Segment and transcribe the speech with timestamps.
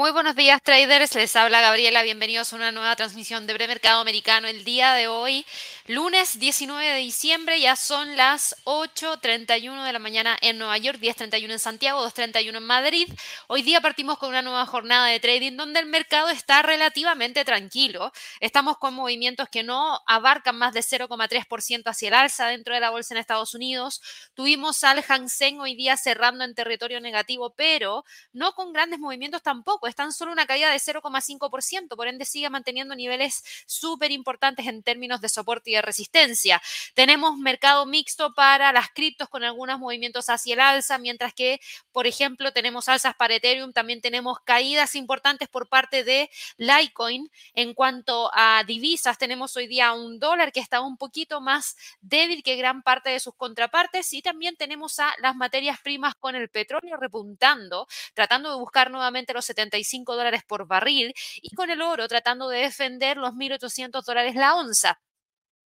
[0.00, 4.48] Muy buenos días traders, les habla Gabriela, bienvenidos a una nueva transmisión de premercado americano.
[4.48, 5.44] El día de hoy,
[5.88, 11.52] lunes 19 de diciembre, ya son las 8.31 de la mañana en Nueva York, 10.31
[11.52, 13.12] en Santiago, 2.31 en Madrid.
[13.46, 18.10] Hoy día partimos con una nueva jornada de trading donde el mercado está relativamente tranquilo.
[18.40, 22.88] Estamos con movimientos que no abarcan más de 0,3% hacia el alza dentro de la
[22.88, 24.00] bolsa en Estados Unidos.
[24.32, 29.42] Tuvimos al Hang Seng hoy día cerrando en territorio negativo, pero no con grandes movimientos
[29.42, 34.66] tampoco es tan solo una caída de 0,5%, por ende sigue manteniendo niveles súper importantes
[34.66, 36.62] en términos de soporte y de resistencia.
[36.94, 41.60] Tenemos mercado mixto para las criptos con algunos movimientos hacia el alza, mientras que,
[41.92, 47.30] por ejemplo, tenemos alzas para Ethereum, también tenemos caídas importantes por parte de Litecoin.
[47.54, 52.42] En cuanto a divisas, tenemos hoy día un dólar que está un poquito más débil
[52.42, 56.48] que gran parte de sus contrapartes y también tenemos a las materias primas con el
[56.48, 59.44] petróleo repuntando, tratando de buscar nuevamente los
[59.84, 64.54] 70 dólares por barril y con el oro tratando de defender los 1.800 dólares la
[64.56, 65.00] onza.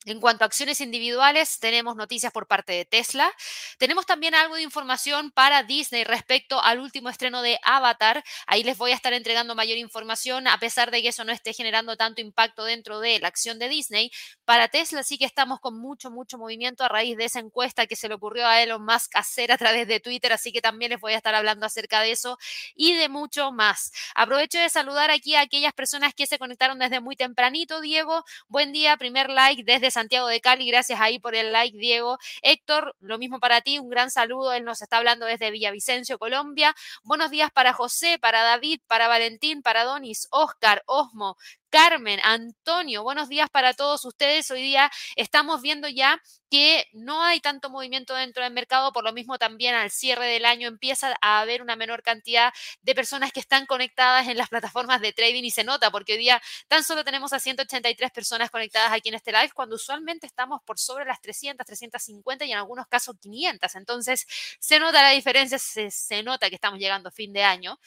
[0.07, 3.33] En cuanto a acciones individuales, tenemos noticias por parte de Tesla.
[3.79, 8.23] Tenemos también algo de información para Disney respecto al último estreno de Avatar.
[8.47, 11.55] Ahí les voy a estar entregando mayor información, a pesar de que eso no esté
[11.55, 14.11] generando tanto impacto dentro de la acción de Disney.
[14.45, 17.97] Para Tesla sí que estamos con mucho, mucho movimiento a raíz de esa encuesta que
[17.97, 21.01] se le ocurrió a Elon Musk hacer a través de Twitter, así que también les
[21.01, 22.37] voy a estar hablando acerca de eso
[22.75, 23.91] y de mucho más.
[24.15, 27.81] Aprovecho de saludar aquí a aquellas personas que se conectaron desde muy tempranito.
[27.81, 32.19] Diego, buen día, primer like desde Santiago de Cali, gracias ahí por el like, Diego.
[32.43, 36.75] Héctor, lo mismo para ti, un gran saludo, él nos está hablando desde Villavicencio, Colombia.
[37.03, 41.37] Buenos días para José, para David, para Valentín, para Donis, Oscar, Osmo,
[41.75, 44.49] Carmen, Antonio, buenos días para todos ustedes.
[44.53, 49.13] Hoy día estamos viendo ya que no hay tanto movimiento dentro del mercado, por lo
[49.13, 52.53] mismo también al cierre del año empieza a haber una menor cantidad
[52.83, 56.19] de personas que están conectadas en las plataformas de trading y se nota porque hoy
[56.21, 60.63] día tan solo tenemos a 183 personas conectadas aquí en este live cuando usualmente estamos
[60.65, 63.75] por sobre las 300, 350 y en algunos casos 500.
[63.75, 64.29] Entonces
[64.61, 67.81] se nota la diferencia, se, se nota que estamos llegando a fin de año.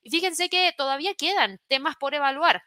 [0.00, 2.62] Y fíjense que todavía quedan temas por evaluar.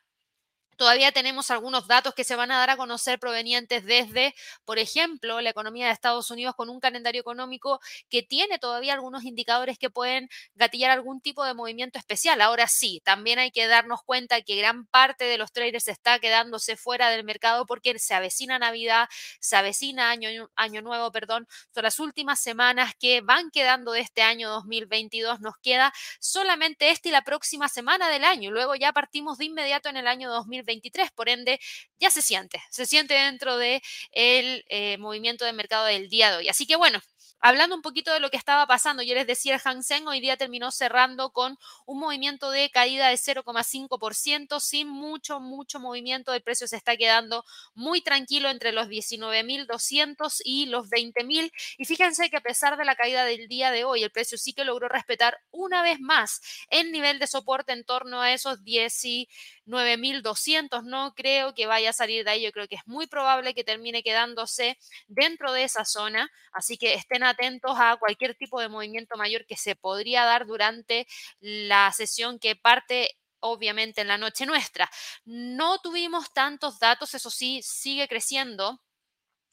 [0.76, 5.40] Todavía tenemos algunos datos que se van a dar a conocer provenientes desde, por ejemplo,
[5.42, 9.90] la economía de Estados Unidos con un calendario económico que tiene todavía algunos indicadores que
[9.90, 12.42] pueden gatillar algún tipo de movimiento especial.
[12.42, 16.76] Ahora sí, también hay que darnos cuenta que gran parte de los traders está quedándose
[16.76, 19.08] fuera del mercado porque se avecina Navidad,
[19.40, 21.48] se avecina año, año nuevo, perdón.
[21.74, 25.40] Son las últimas semanas que van quedando de este año 2022.
[25.40, 28.52] Nos queda solamente este y la próxima semana del año.
[28.52, 31.60] Luego ya partimos de inmediato en el año 2022 23, por ende
[32.00, 33.82] ya se siente, se siente dentro del
[34.12, 36.50] de eh, movimiento de mercado del día de hoy.
[36.50, 37.00] Así que bueno,
[37.42, 40.20] Hablando un poquito de lo que estaba pasando, yo les decía, el Hang Seng hoy
[40.20, 46.34] día terminó cerrando con un movimiento de caída de 0,5%, sin mucho, mucho movimiento.
[46.34, 51.52] El precio se está quedando muy tranquilo entre los 19.200 y los 20.000.
[51.78, 54.54] Y fíjense que a pesar de la caída del día de hoy, el precio sí
[54.54, 60.84] que logró respetar una vez más el nivel de soporte en torno a esos 19.200.
[60.84, 62.42] No creo que vaya a salir de ahí.
[62.44, 66.32] Yo creo que es muy probable que termine quedándose dentro de esa zona.
[66.52, 71.08] Así que estén atentos a cualquier tipo de movimiento mayor que se podría dar durante
[71.40, 74.90] la sesión que parte obviamente en la noche nuestra.
[75.26, 78.82] No tuvimos tantos datos, eso sí, sigue creciendo.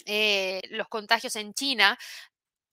[0.07, 1.99] Eh, los contagios en China.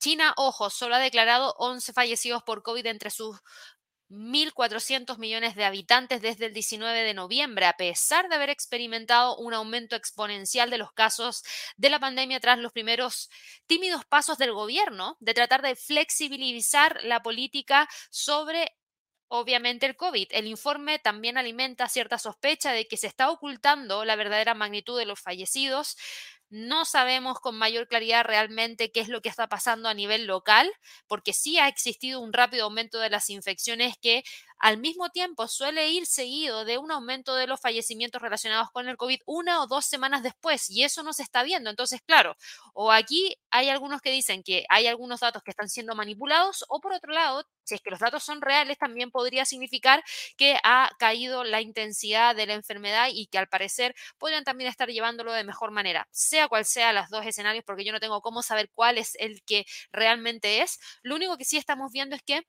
[0.00, 3.38] China, ojo, solo ha declarado 11 fallecidos por COVID entre sus
[4.10, 9.54] 1.400 millones de habitantes desde el 19 de noviembre, a pesar de haber experimentado un
[9.54, 11.44] aumento exponencial de los casos
[11.76, 13.30] de la pandemia tras los primeros
[13.66, 18.76] tímidos pasos del gobierno de tratar de flexibilizar la política sobre
[19.28, 20.26] obviamente el COVID.
[20.32, 25.06] El informe también alimenta cierta sospecha de que se está ocultando la verdadera magnitud de
[25.06, 25.96] los fallecidos,
[26.50, 30.70] no sabemos con mayor claridad realmente qué es lo que está pasando a nivel local,
[31.06, 34.24] porque sí ha existido un rápido aumento de las infecciones que
[34.60, 38.96] al mismo tiempo suele ir seguido de un aumento de los fallecimientos relacionados con el
[38.96, 41.70] COVID una o dos semanas después y eso no se está viendo.
[41.70, 42.36] Entonces, claro,
[42.74, 46.80] o aquí hay algunos que dicen que hay algunos datos que están siendo manipulados o
[46.80, 50.02] por otro lado, si es que los datos son reales, también podría significar
[50.36, 54.88] que ha caído la intensidad de la enfermedad y que al parecer podrían también estar
[54.88, 58.42] llevándolo de mejor manera, sea cual sea los dos escenarios, porque yo no tengo cómo
[58.42, 60.78] saber cuál es el que realmente es.
[61.02, 62.42] Lo único que sí estamos viendo es que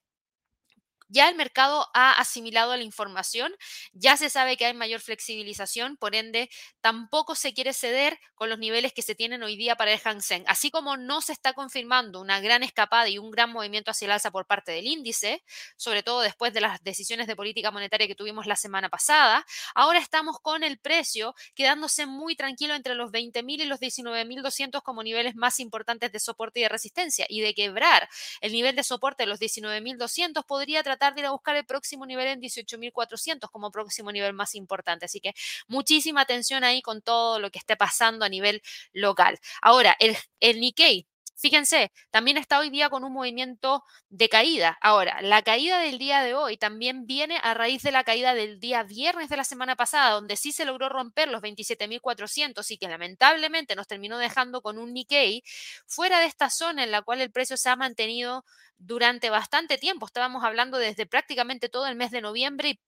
[1.11, 3.53] ya el mercado ha asimilado la información,
[3.93, 6.49] ya se sabe que hay mayor flexibilización, por ende,
[6.81, 10.21] tampoco se quiere ceder con los niveles que se tienen hoy día para el Hang
[10.21, 10.43] Seng.
[10.47, 14.11] Así como no se está confirmando una gran escapada y un gran movimiento hacia el
[14.13, 15.43] alza por parte del índice,
[15.75, 19.99] sobre todo después de las decisiones de política monetaria que tuvimos la semana pasada, ahora
[19.99, 25.35] estamos con el precio quedándose muy tranquilo entre los 20.000 y los 19.200 como niveles
[25.35, 27.25] más importantes de soporte y de resistencia.
[27.29, 28.07] Y de quebrar
[28.41, 32.05] el nivel de soporte de los 19.200 podría tratar de ir a buscar el próximo
[32.05, 35.05] nivel en 18.400 como próximo nivel más importante.
[35.05, 35.33] Así que
[35.67, 38.61] muchísima atención ahí con todo lo que esté pasando a nivel
[38.93, 39.37] local.
[39.61, 41.07] Ahora, el, el Nikkei
[41.41, 44.77] Fíjense, también está hoy día con un movimiento de caída.
[44.79, 48.59] Ahora, la caída del día de hoy también viene a raíz de la caída del
[48.59, 52.87] día viernes de la semana pasada, donde sí se logró romper los 27.400 y que
[52.87, 55.41] lamentablemente nos terminó dejando con un Nikkei
[55.87, 58.45] fuera de esta zona en la cual el precio se ha mantenido
[58.77, 60.05] durante bastante tiempo.
[60.05, 62.79] Estábamos hablando desde prácticamente todo el mes de noviembre y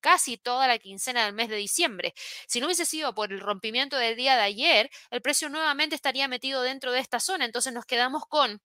[0.00, 2.14] casi toda la quincena del mes de diciembre.
[2.46, 6.28] Si no hubiese sido por el rompimiento del día de ayer, el precio nuevamente estaría
[6.28, 7.44] metido dentro de esta zona.
[7.44, 8.60] Entonces nos quedamos con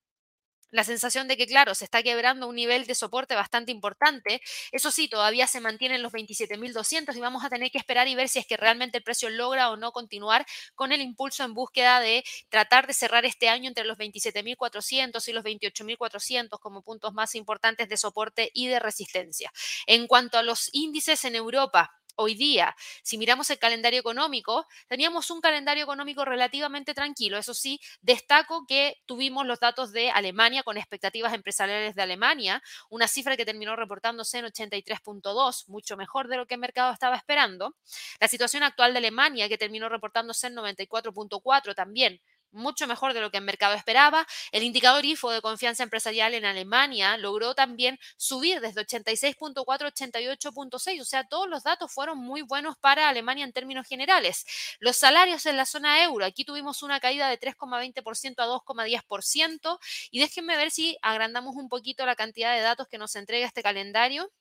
[0.71, 4.41] la sensación de que, claro, se está quebrando un nivel de soporte bastante importante.
[4.71, 8.15] Eso sí, todavía se mantiene en los 27.200 y vamos a tener que esperar y
[8.15, 10.45] ver si es que realmente el precio logra o no continuar
[10.75, 15.33] con el impulso en búsqueda de tratar de cerrar este año entre los 27.400 y
[15.33, 19.51] los 28.400 como puntos más importantes de soporte y de resistencia.
[19.87, 25.31] En cuanto a los índices en Europa, hoy día, si miramos el calendario económico, teníamos
[25.31, 27.37] un calendario económico relativamente tranquilo.
[27.37, 33.07] Eso sí, destaco que tuvimos los datos de Alemania con expectativas empresariales de Alemania, una
[33.07, 37.75] cifra que terminó reportándose en 83.2, mucho mejor de lo que el mercado estaba esperando.
[38.19, 42.21] La situación actual de Alemania, que terminó reportándose en 94.4 también,
[42.55, 44.25] mucho mejor de lo que el mercado esperaba.
[44.51, 51.01] El indicador IFO de confianza empresarial en Alemania logró también subir desde 86.4 a 88.6,
[51.01, 54.45] o sea, todos los datos fueron muy buenos para Alemania en términos generales.
[54.79, 59.79] Los salarios en la zona euro, aquí tuvimos una caída de 3,20% a 2,10%
[60.11, 63.63] y déjenme ver si agrandamos un poquito la cantidad de datos que nos entrega este
[63.63, 64.31] calendario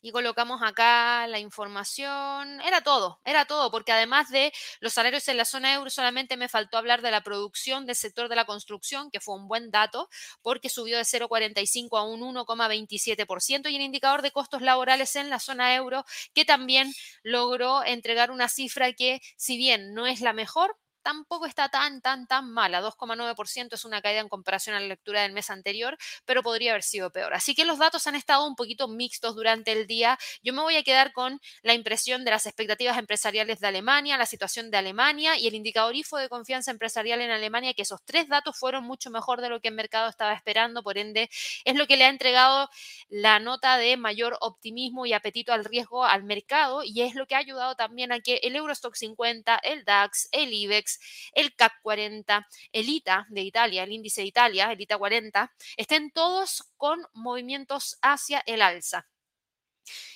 [0.00, 2.60] y colocamos acá la información.
[2.60, 6.48] Era todo, era todo, porque además de los salarios en la zona euro, solamente me
[6.48, 10.08] faltó hablar de la producción del sector de la construcción, que fue un buen dato,
[10.42, 15.40] porque subió de 0,45 a un 1,27%, y el indicador de costos laborales en la
[15.40, 20.76] zona euro, que también logró entregar una cifra que, si bien no es la mejor,
[21.08, 22.82] tampoco está tan, tan, tan mala.
[22.82, 25.96] 2,9% es una caída en comparación a la lectura del mes anterior,
[26.26, 27.32] pero podría haber sido peor.
[27.32, 30.18] Así que los datos han estado un poquito mixtos durante el día.
[30.42, 34.26] Yo me voy a quedar con la impresión de las expectativas empresariales de Alemania, la
[34.26, 38.28] situación de Alemania y el indicador IFO de confianza empresarial en Alemania, que esos tres
[38.28, 40.82] datos fueron mucho mejor de lo que el mercado estaba esperando.
[40.82, 41.30] Por ende,
[41.64, 42.68] es lo que le ha entregado
[43.08, 47.34] la nota de mayor optimismo y apetito al riesgo al mercado y es lo que
[47.34, 50.97] ha ayudado también a que el Eurostock 50, el DAX, el IBEX,
[51.32, 56.10] el CAC 40, el ITA de Italia, el índice de Italia, el ITA 40, estén
[56.10, 59.06] todos con movimientos hacia el alza.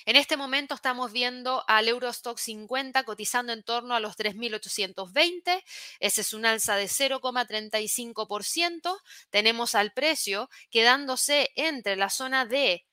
[0.05, 5.63] En este momento estamos viendo al Eurostock 50 cotizando en torno a los 3.820.
[5.99, 8.99] Ese es un alza de 0,35%.
[9.29, 12.85] Tenemos al precio quedándose entre la zona de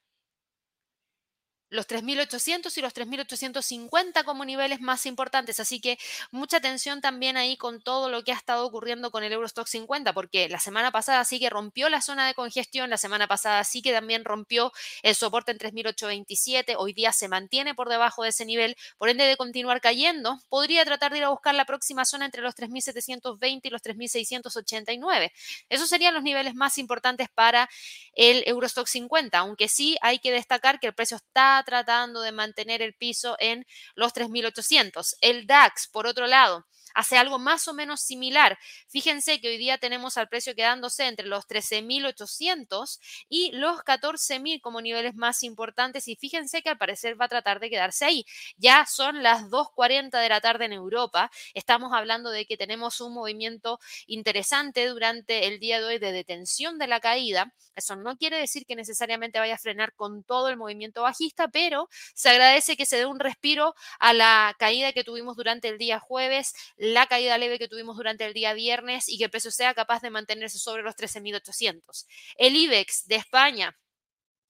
[1.71, 5.61] los 3.800 y los 3.850 como niveles más importantes.
[5.61, 5.99] Así que
[6.31, 10.13] mucha atención también ahí con todo lo que ha estado ocurriendo con el Eurostock 50,
[10.13, 13.83] porque la semana pasada sí que rompió la zona de congestión, la semana pasada sí
[13.83, 14.73] que también rompió
[15.03, 19.25] el soporte en 3.827, hoy día se mantiene por debajo de ese nivel, por ende
[19.25, 23.61] de continuar cayendo, podría tratar de ir a buscar la próxima zona entre los 3.720
[23.63, 25.33] y los 3.689.
[25.69, 27.71] Esos serían los niveles más importantes para
[28.15, 32.83] el Eurostock 50, aunque sí hay que destacar que el precio está tratando de mantener
[32.83, 35.17] el piso en los 3.800.
[35.21, 38.59] El DAX, por otro lado, hace algo más o menos similar.
[38.89, 44.81] Fíjense que hoy día tenemos al precio quedándose entre los 13.800 y los 14.000 como
[44.81, 48.25] niveles más importantes y fíjense que al parecer va a tratar de quedarse ahí.
[48.57, 51.31] Ya son las 2.40 de la tarde en Europa.
[51.55, 56.79] Estamos hablando de que tenemos un movimiento interesante durante el día de hoy de detención
[56.79, 57.53] de la caída.
[57.77, 61.89] Eso no quiere decir que necesariamente vaya a frenar con todo el movimiento bajista, pero
[62.15, 65.99] se agradece que se dé un respiro a la caída que tuvimos durante el día
[65.99, 69.75] jueves, la caída leve que tuvimos durante el día viernes y que el precio sea
[69.75, 72.07] capaz de mantenerse sobre los 13.800.
[72.37, 73.79] El IBEX de España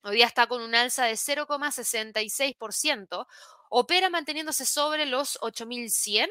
[0.03, 3.27] hoy día está con un alza de 0,66%,
[3.69, 6.29] opera manteniéndose sobre los 8.100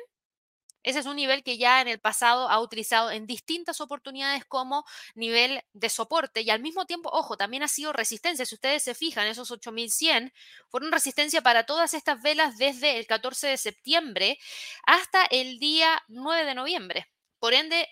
[0.83, 4.85] ese es un nivel que ya en el pasado ha utilizado en distintas oportunidades como
[5.15, 8.45] nivel de soporte y al mismo tiempo, ojo, también ha sido resistencia.
[8.45, 10.31] Si ustedes se fijan, esos 8100
[10.69, 14.39] fueron resistencia para todas estas velas desde el 14 de septiembre
[14.85, 17.07] hasta el día 9 de noviembre.
[17.39, 17.87] Por ende,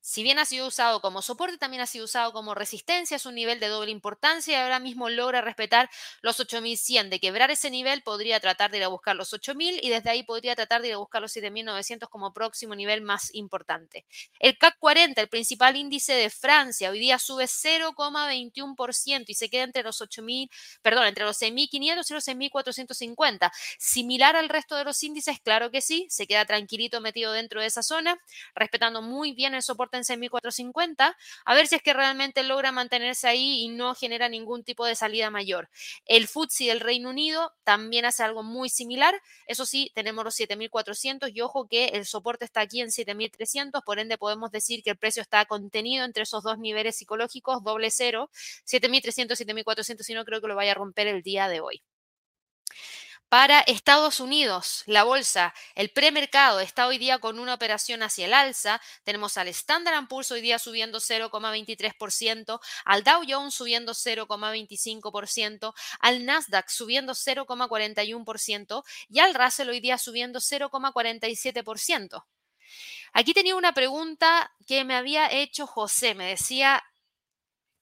[0.00, 3.34] si bien ha sido usado como soporte, también ha sido usado como resistencia, es un
[3.34, 5.90] nivel de doble importancia y ahora mismo logra respetar
[6.22, 7.10] los 8100.
[7.10, 10.22] De quebrar ese nivel podría tratar de ir a buscar los 8000 y desde ahí
[10.22, 14.06] podría tratar de ir a buscar los 7900 como próximo nivel más importante.
[14.38, 19.64] El CAC 40, el principal índice de Francia, hoy día sube 0,21% y se queda
[19.64, 20.50] entre los 8000,
[20.82, 23.52] perdón, entre los 6500 y los 6450.
[23.78, 27.66] Similar al resto de los índices, claro que sí, se queda tranquilito metido dentro de
[27.66, 28.18] esa zona,
[28.54, 33.28] respetando muy bien el soporte en 6450, a ver si es que realmente logra mantenerse
[33.28, 35.68] ahí y no genera ningún tipo de salida mayor.
[36.06, 41.30] El FTSE del Reino Unido también hace algo muy similar, eso sí, tenemos los 7400
[41.34, 44.96] y ojo que el soporte está aquí en 7300, por ende podemos decir que el
[44.96, 48.30] precio está contenido entre esos dos niveles psicológicos, doble cero,
[48.64, 51.82] 7300, 7400 y no creo que lo vaya a romper el día de hoy.
[53.30, 58.34] Para Estados Unidos, la bolsa, el premercado está hoy día con una operación hacia el
[58.34, 58.80] alza.
[59.04, 66.68] Tenemos al Standard Poor's hoy día subiendo 0,23%, al Dow Jones subiendo 0,25%, al Nasdaq
[66.70, 72.24] subiendo 0,41% y al Russell hoy día subiendo 0,47%.
[73.12, 76.16] Aquí tenía una pregunta que me había hecho José.
[76.16, 76.82] Me decía,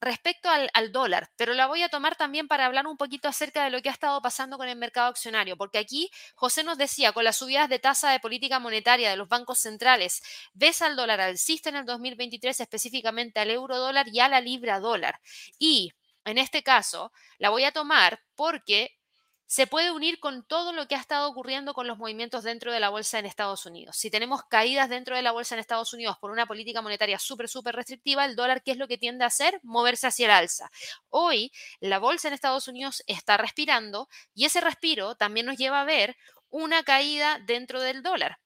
[0.00, 3.70] respecto al, dólar, pero la voy a tomar también para hablar un poquito acerca de
[3.70, 7.24] lo que ha estado pasando con el mercado accionario, porque aquí José nos decía, con
[7.24, 10.22] las subidas de tasa de política monetaria de los bancos centrales,
[10.54, 14.80] ves al dólar alcista en el 2023, específicamente al euro dólar y a la libra
[14.80, 15.20] dólar.
[15.58, 15.92] Y
[16.24, 18.97] en este caso, la voy a tomar porque
[19.48, 22.80] se puede unir con todo lo que ha estado ocurriendo con los movimientos dentro de
[22.80, 23.96] la bolsa en Estados Unidos.
[23.96, 27.48] Si tenemos caídas dentro de la bolsa en Estados Unidos por una política monetaria súper,
[27.48, 29.58] súper restrictiva, el dólar, ¿qué es lo que tiende a hacer?
[29.62, 30.70] Moverse hacia el alza.
[31.08, 31.50] Hoy,
[31.80, 36.18] la bolsa en Estados Unidos está respirando y ese respiro también nos lleva a ver
[36.50, 38.38] una caída dentro del dólar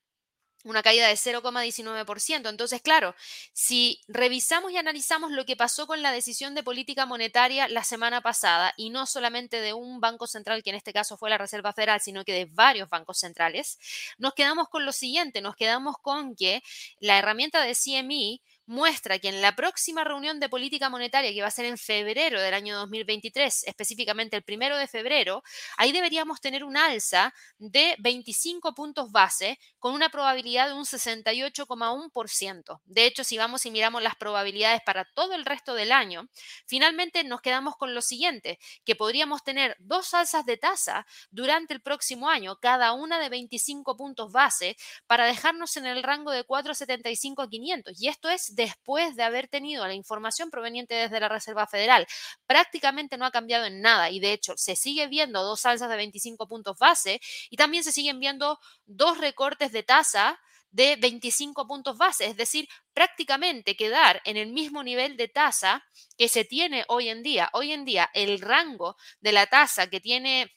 [0.65, 2.49] una caída de 0,19%.
[2.49, 3.15] Entonces, claro,
[3.53, 8.21] si revisamos y analizamos lo que pasó con la decisión de política monetaria la semana
[8.21, 11.73] pasada, y no solamente de un banco central, que en este caso fue la Reserva
[11.73, 13.79] Federal, sino que de varios bancos centrales,
[14.19, 16.63] nos quedamos con lo siguiente, nos quedamos con que
[17.01, 21.49] la herramienta de CME muestra que en la próxima reunión de política monetaria, que va
[21.49, 25.43] a ser en febrero del año 2023, específicamente el primero de febrero,
[25.77, 32.81] ahí deberíamos tener un alza de 25 puntos base con una probabilidad de un 68,1%.
[32.85, 36.29] De hecho, si vamos y miramos las probabilidades para todo el resto del año,
[36.67, 41.83] finalmente nos quedamos con lo siguiente, que podríamos tener dos alzas de tasa durante el
[41.83, 44.77] próximo año, cada una de 25 puntos base,
[45.07, 48.01] para dejarnos en el rango de 4,75 a 500.
[48.01, 52.07] Y esto es después de haber tenido la información proveniente desde la Reserva Federal.
[52.47, 55.97] Prácticamente no ha cambiado en nada y de hecho se sigue viendo dos alzas de
[55.97, 60.41] 25 puntos base y también se siguen viendo dos recortes de tasa
[60.73, 65.85] de 25 puntos base, es decir, prácticamente quedar en el mismo nivel de tasa
[66.17, 67.51] que se tiene hoy en día.
[67.53, 70.51] Hoy en día el rango de la tasa que tiene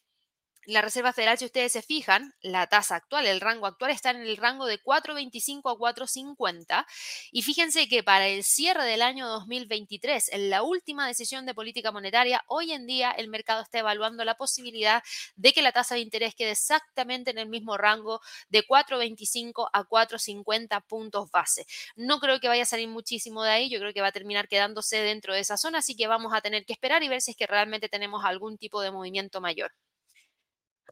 [0.65, 4.21] la Reserva Federal, si ustedes se fijan, la tasa actual, el rango actual está en
[4.21, 6.85] el rango de 4.25 a 4.50.
[7.31, 11.91] Y fíjense que para el cierre del año 2023, en la última decisión de política
[11.91, 15.03] monetaria, hoy en día el mercado está evaluando la posibilidad
[15.35, 19.83] de que la tasa de interés quede exactamente en el mismo rango de 4.25 a
[19.83, 21.65] 4.50 puntos base.
[21.95, 24.47] No creo que vaya a salir muchísimo de ahí, yo creo que va a terminar
[24.47, 27.31] quedándose dentro de esa zona, así que vamos a tener que esperar y ver si
[27.31, 29.71] es que realmente tenemos algún tipo de movimiento mayor.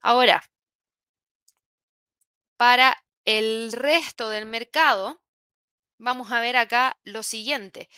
[0.03, 0.43] Ahora,
[2.57, 5.22] para el resto del mercado,
[5.98, 7.89] vamos a ver acá lo siguiente.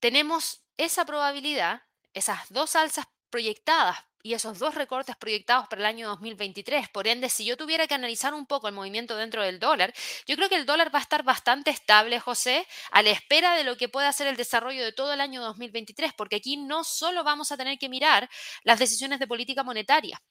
[0.00, 1.82] Tenemos esa probabilidad,
[2.14, 6.88] esas dos alzas proyectadas y esos dos recortes proyectados para el año 2023.
[6.88, 9.92] Por ende, si yo tuviera que analizar un poco el movimiento dentro del dólar,
[10.26, 13.64] yo creo que el dólar va a estar bastante estable, José, a la espera de
[13.64, 17.24] lo que pueda ser el desarrollo de todo el año 2023, porque aquí no solo
[17.24, 18.30] vamos a tener que mirar
[18.62, 20.22] las decisiones de política monetaria.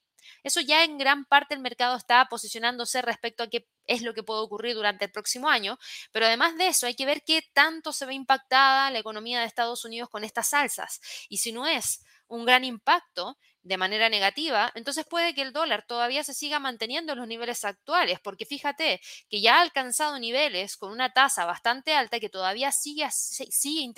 [0.43, 4.23] Eso ya en gran parte el mercado está posicionándose respecto a qué es lo que
[4.23, 5.77] puede ocurrir durante el próximo año,
[6.11, 9.45] pero además de eso hay que ver qué tanto se ve impactada la economía de
[9.45, 10.99] Estados Unidos con estas alzas.
[11.29, 15.85] Y si no es un gran impacto de manera negativa, entonces puede que el dólar
[15.85, 20.77] todavía se siga manteniendo en los niveles actuales, porque fíjate que ya ha alcanzado niveles
[20.77, 23.93] con una tasa bastante alta que todavía sigue, sigue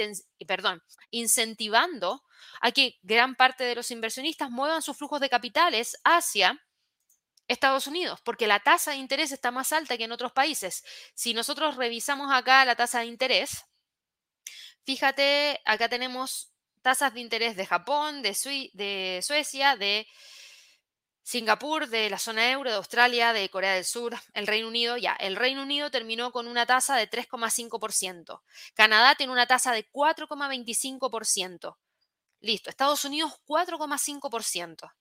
[0.47, 0.81] perdón,
[1.11, 2.23] incentivando
[2.61, 6.59] a que gran parte de los inversionistas muevan sus flujos de capitales hacia
[7.47, 10.83] Estados Unidos, porque la tasa de interés está más alta que en otros países.
[11.15, 13.65] Si nosotros revisamos acá la tasa de interés,
[14.85, 18.33] fíjate, acá tenemos tasas de interés de Japón, de,
[19.23, 20.07] Suecia, de
[21.23, 25.13] Singapur, de la zona euro, de Australia, de Corea del Sur, el Reino Unido, ya,
[25.13, 28.41] el Reino Unido terminó con una tasa de 3,5%.
[28.73, 31.77] Canadá tiene una tasa de 4,25%.
[32.41, 34.91] Listo, Estados Unidos 4,5%.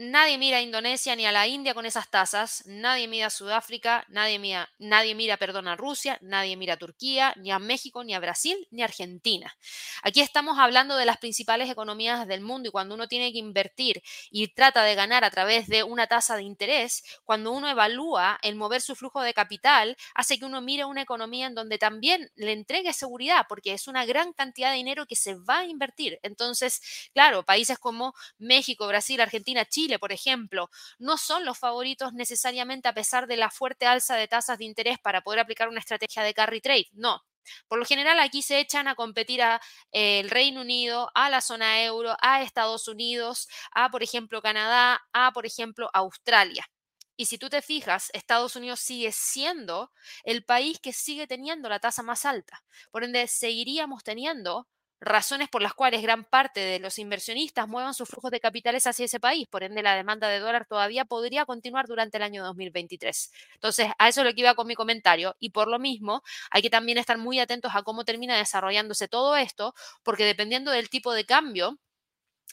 [0.00, 4.04] Nadie mira a Indonesia ni a la India con esas tasas, nadie mira a Sudáfrica,
[4.08, 8.14] nadie mira, nadie mira, perdón, a Rusia, nadie mira a Turquía, ni a México, ni
[8.14, 9.56] a Brasil, ni a Argentina.
[10.04, 14.00] Aquí estamos hablando de las principales economías del mundo y cuando uno tiene que invertir
[14.30, 18.54] y trata de ganar a través de una tasa de interés, cuando uno evalúa el
[18.54, 22.52] mover su flujo de capital, hace que uno mire una economía en donde también le
[22.52, 26.20] entregue seguridad, porque es una gran cantidad de dinero que se va a invertir.
[26.22, 26.80] Entonces,
[27.12, 30.68] claro, países como México, Brasil, Argentina, Chile, por ejemplo,
[30.98, 34.98] no son los favoritos necesariamente a pesar de la fuerte alza de tasas de interés
[34.98, 36.88] para poder aplicar una estrategia de carry trade.
[36.92, 37.22] No,
[37.68, 39.60] por lo general aquí se echan a competir a
[39.92, 45.00] eh, el Reino Unido, a la zona euro, a Estados Unidos, a por ejemplo Canadá,
[45.12, 46.68] a por ejemplo Australia.
[47.16, 49.90] Y si tú te fijas, Estados Unidos sigue siendo
[50.22, 52.62] el país que sigue teniendo la tasa más alta.
[52.92, 54.68] Por ende, seguiríamos teniendo
[55.00, 59.04] razones por las cuales gran parte de los inversionistas muevan sus flujos de capitales hacia
[59.04, 59.46] ese país.
[59.48, 63.32] Por ende, la demanda de dólar todavía podría continuar durante el año 2023.
[63.54, 65.36] Entonces, a eso es lo que iba con mi comentario.
[65.38, 69.36] Y por lo mismo, hay que también estar muy atentos a cómo termina desarrollándose todo
[69.36, 71.78] esto, porque dependiendo del tipo de cambio,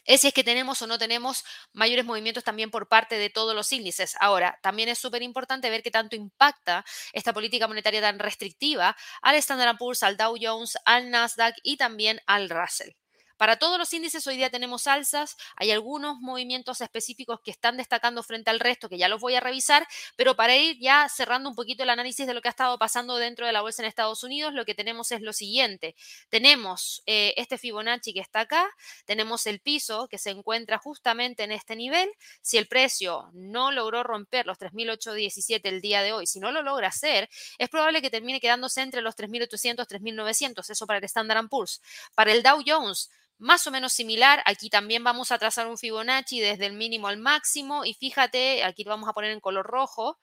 [0.03, 3.55] es si es que tenemos o no tenemos mayores movimientos también por parte de todos
[3.55, 4.15] los índices.
[4.19, 9.35] Ahora, también es súper importante ver qué tanto impacta esta política monetaria tan restrictiva al
[9.35, 12.91] Standard Poor's, al Dow Jones, al Nasdaq y también al Russell.
[13.37, 18.24] Para todos los índices hoy día tenemos alzas, hay algunos movimientos específicos que están destacando
[18.24, 21.55] frente al resto, que ya los voy a revisar, pero para ir ya cerrando un
[21.55, 24.24] poquito el análisis de lo que ha estado pasando dentro de la bolsa en Estados
[24.24, 25.95] Unidos, lo que tenemos es lo siguiente.
[26.29, 28.69] Tenemos eh, este Fibonacci que está acá,
[29.05, 32.09] tenemos el piso que se encuentra justamente en este nivel.
[32.41, 36.61] Si el precio no logró romper los 3.817 el día de hoy, si no lo
[36.61, 41.50] logra hacer, es probable que termine quedándose entre los 3.800, 3.900, eso para el Standard
[41.50, 41.81] Poor's.
[42.15, 44.41] Para el Dow Jones, más o menos similar.
[44.45, 48.83] Aquí también vamos a trazar un Fibonacci desde el mínimo al máximo y fíjate, aquí
[48.83, 50.19] lo vamos a poner en color rojo.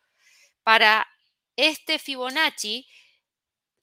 [0.64, 1.07] Para
[1.57, 2.87] este Fibonacci,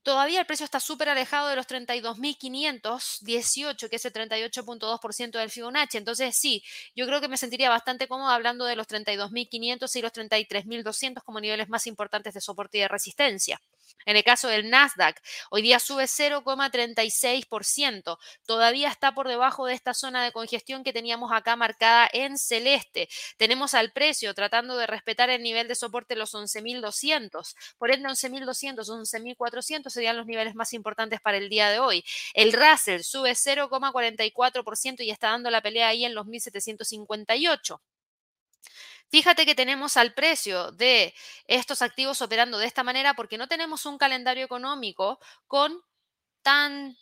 [0.03, 5.97] todavía el precio está súper alejado de los 32.518, que es el 38.2% del Fibonacci.
[5.97, 6.63] Entonces, sí,
[6.95, 11.39] yo creo que me sentiría bastante cómodo hablando de los 32.500 y los 33.200 como
[11.39, 13.61] niveles más importantes de soporte y de resistencia.
[14.09, 18.17] En el caso del Nasdaq, hoy día sube 0,36%.
[18.47, 23.07] Todavía está por debajo de esta zona de congestión que teníamos acá marcada en celeste.
[23.37, 27.53] Tenemos al precio tratando de respetar el nivel de soporte los 11.200.
[27.77, 32.03] Por ende, 11.200, 11.400 serían los niveles más importantes para el día de hoy.
[32.33, 37.79] El Russell sube 0,44% y está dando la pelea ahí en los 1.758.
[39.11, 41.13] Fíjate que tenemos al precio de
[41.47, 45.81] estos activos operando de esta manera porque no tenemos un calendario económico con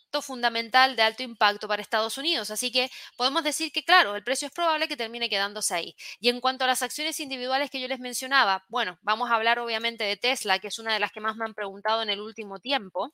[0.08, 2.52] tanto fundamental de alto impacto para Estados Unidos.
[2.52, 5.96] Así que podemos decir que, claro, el precio es probable que termine quedándose ahí.
[6.20, 9.60] Y en cuanto a las acciones individuales que yo les mencionaba, bueno, vamos a hablar
[9.60, 12.22] obviamente de Tesla, que es una de las que más me han preguntado en el
[12.22, 13.12] último tiempo.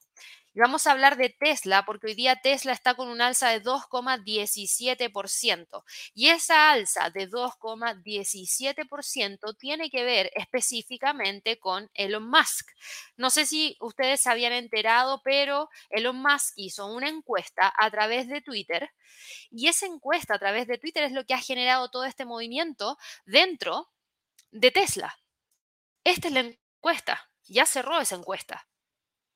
[0.56, 3.64] Y vamos a hablar de Tesla porque hoy día Tesla está con un alza de
[3.64, 5.84] 2,17%.
[6.14, 12.70] Y esa alza de 2,17% tiene que ver específicamente con Elon Musk.
[13.18, 18.28] No sé si ustedes se habían enterado, pero Elon Musk hizo una encuesta a través
[18.28, 18.92] de Twitter.
[19.50, 22.98] Y esa encuesta a través de Twitter es lo que ha generado todo este movimiento
[23.26, 23.92] dentro
[24.52, 25.18] de Tesla.
[26.04, 27.30] Esta es la encuesta.
[27.46, 28.68] Ya cerró esa encuesta.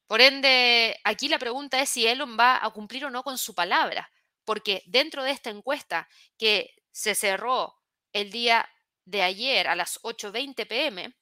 [0.08, 3.54] Por ende, aquí la pregunta es si Elon va a cumplir o no con su
[3.54, 4.10] palabra,
[4.46, 6.08] porque dentro de esta encuesta
[6.38, 7.76] que se cerró
[8.14, 8.70] el día
[9.04, 11.14] de ayer a las 8.20 pm,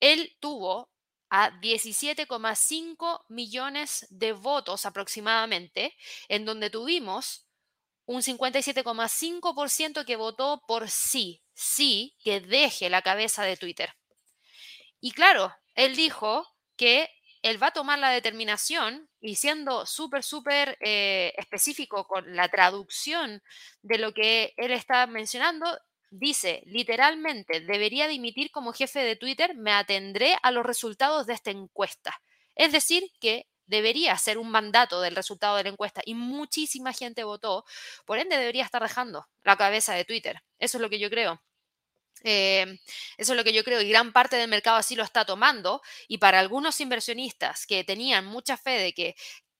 [0.00, 0.93] él tuvo
[1.36, 5.96] a 17,5 millones de votos aproximadamente,
[6.28, 7.48] en donde tuvimos
[8.06, 13.96] un 57,5% que votó por sí, sí, que deje la cabeza de Twitter.
[15.00, 17.10] Y claro, él dijo que
[17.42, 23.42] él va a tomar la determinación y siendo súper, súper eh, específico con la traducción
[23.82, 25.66] de lo que él está mencionando,
[26.14, 31.50] dice literalmente, debería dimitir como jefe de Twitter, me atendré a los resultados de esta
[31.50, 32.20] encuesta.
[32.54, 37.24] Es decir, que debería ser un mandato del resultado de la encuesta y muchísima gente
[37.24, 37.64] votó,
[38.04, 40.42] por ende debería estar dejando la cabeza de Twitter.
[40.58, 41.42] Eso es lo que yo creo.
[42.22, 42.78] Eh,
[43.18, 45.82] eso es lo que yo creo y gran parte del mercado así lo está tomando
[46.08, 49.14] y para algunos inversionistas que tenían mucha fe de que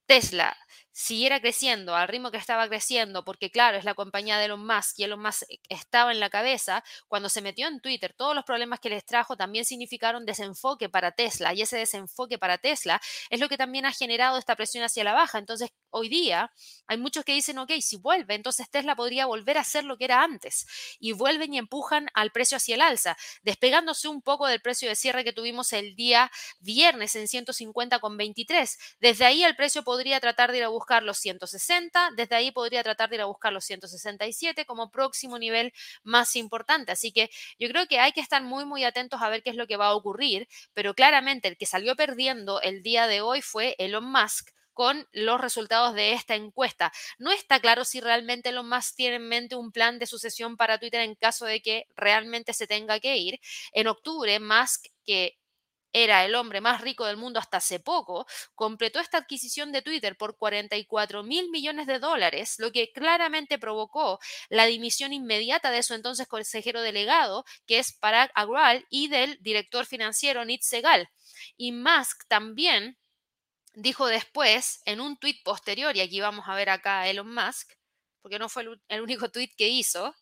[0.06, 0.56] Tesla
[0.92, 4.98] siguiera creciendo al ritmo que estaba creciendo, porque claro, es la compañía de Elon Musk
[4.98, 8.78] y Elon Musk estaba en la cabeza, cuando se metió en Twitter, todos los problemas
[8.78, 13.48] que les trajo también significaron desenfoque para Tesla y ese desenfoque para Tesla es lo
[13.48, 15.38] que también ha generado esta presión hacia la baja.
[15.38, 16.52] Entonces, hoy día
[16.86, 20.04] hay muchos que dicen, ok, si vuelve, entonces Tesla podría volver a ser lo que
[20.04, 20.66] era antes
[20.98, 24.96] y vuelven y empujan al precio hacia el alza, despegándose un poco del precio de
[24.96, 26.30] cierre que tuvimos el día
[26.60, 28.78] viernes en 150,23.
[29.00, 32.82] Desde ahí el precio podría tratar de ir a buscar los 160, desde ahí podría
[32.82, 36.92] tratar de ir a buscar los 167 como próximo nivel más importante.
[36.92, 39.56] Así que yo creo que hay que estar muy, muy atentos a ver qué es
[39.56, 43.42] lo que va a ocurrir, pero claramente el que salió perdiendo el día de hoy
[43.42, 46.92] fue Elon Musk con los resultados de esta encuesta.
[47.18, 50.78] No está claro si realmente Elon Musk tiene en mente un plan de sucesión para
[50.78, 53.40] Twitter en caso de que realmente se tenga que ir.
[53.72, 55.38] En octubre, Musk, que
[55.94, 60.16] era el hombre más rico del mundo hasta hace poco, completó esta adquisición de Twitter
[60.16, 65.94] por 44 mil millones de dólares, lo que claramente provocó la dimisión inmediata de su
[65.94, 71.08] entonces consejero delegado, que es Parag Agrawal, y del director financiero Nit Segal.
[71.56, 72.98] Y Musk también
[73.74, 77.72] dijo después, en un tuit posterior, y aquí vamos a ver acá a Elon Musk,
[78.22, 80.14] porque no fue el único tuit que hizo,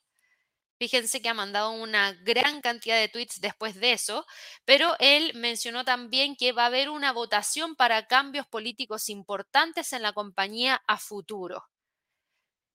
[0.83, 4.27] Fíjense que ha mandado una gran cantidad de tweets después de eso,
[4.65, 10.03] pero él mencionó también que va a haber una votación para cambios políticos importantes en
[10.03, 11.69] la compañía a futuro.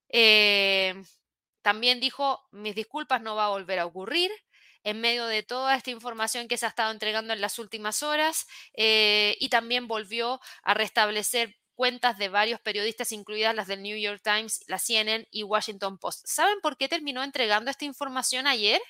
[0.08, 0.96] Eh,
[1.62, 4.32] también dijo, mis disculpas no va a volver a ocurrir
[4.84, 8.48] en medio de toda esta información que se ha estado entregando en las últimas horas
[8.74, 14.22] eh, y también volvió a restablecer cuentas de varios periodistas, incluidas las del New York
[14.24, 16.26] Times, la CNN y Washington Post.
[16.26, 18.82] ¿Saben por qué terminó entregando esta información ayer?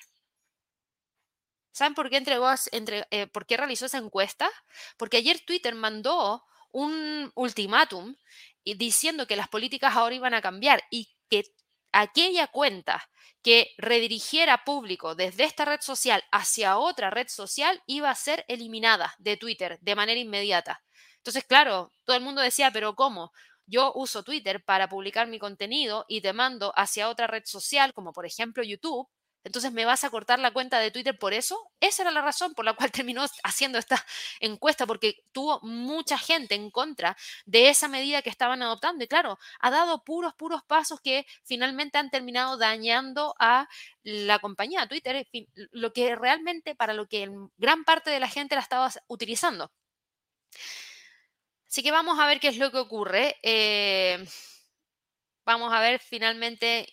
[1.72, 4.50] ¿Saben por qué, entregó, eh, por qué realizó esa encuesta?
[4.96, 8.16] Porque ayer Twitter mandó un ultimátum
[8.64, 11.44] diciendo que las políticas ahora iban a cambiar y que
[11.92, 13.08] aquella cuenta
[13.42, 19.14] que redirigiera público desde esta red social hacia otra red social iba a ser eliminada
[19.18, 20.82] de Twitter de manera inmediata.
[21.18, 23.32] Entonces, claro, todo el mundo decía, pero ¿cómo?
[23.66, 28.12] Yo uso Twitter para publicar mi contenido y te mando hacia otra red social, como
[28.12, 29.08] por ejemplo YouTube.
[29.44, 31.70] Entonces, ¿me vas a cortar la cuenta de Twitter por eso?
[31.80, 34.04] Esa era la razón por la cual terminó haciendo esta
[34.40, 39.04] encuesta, porque tuvo mucha gente en contra de esa medida que estaban adoptando.
[39.04, 43.68] Y claro, ha dado puros, puros pasos que finalmente han terminado dañando a
[44.02, 45.26] la compañía Twitter,
[45.72, 49.70] lo que realmente para lo que gran parte de la gente la estaba utilizando.
[51.68, 53.36] Así que vamos a ver qué es lo que ocurre.
[53.42, 54.24] Eh,
[55.44, 56.86] vamos a ver finalmente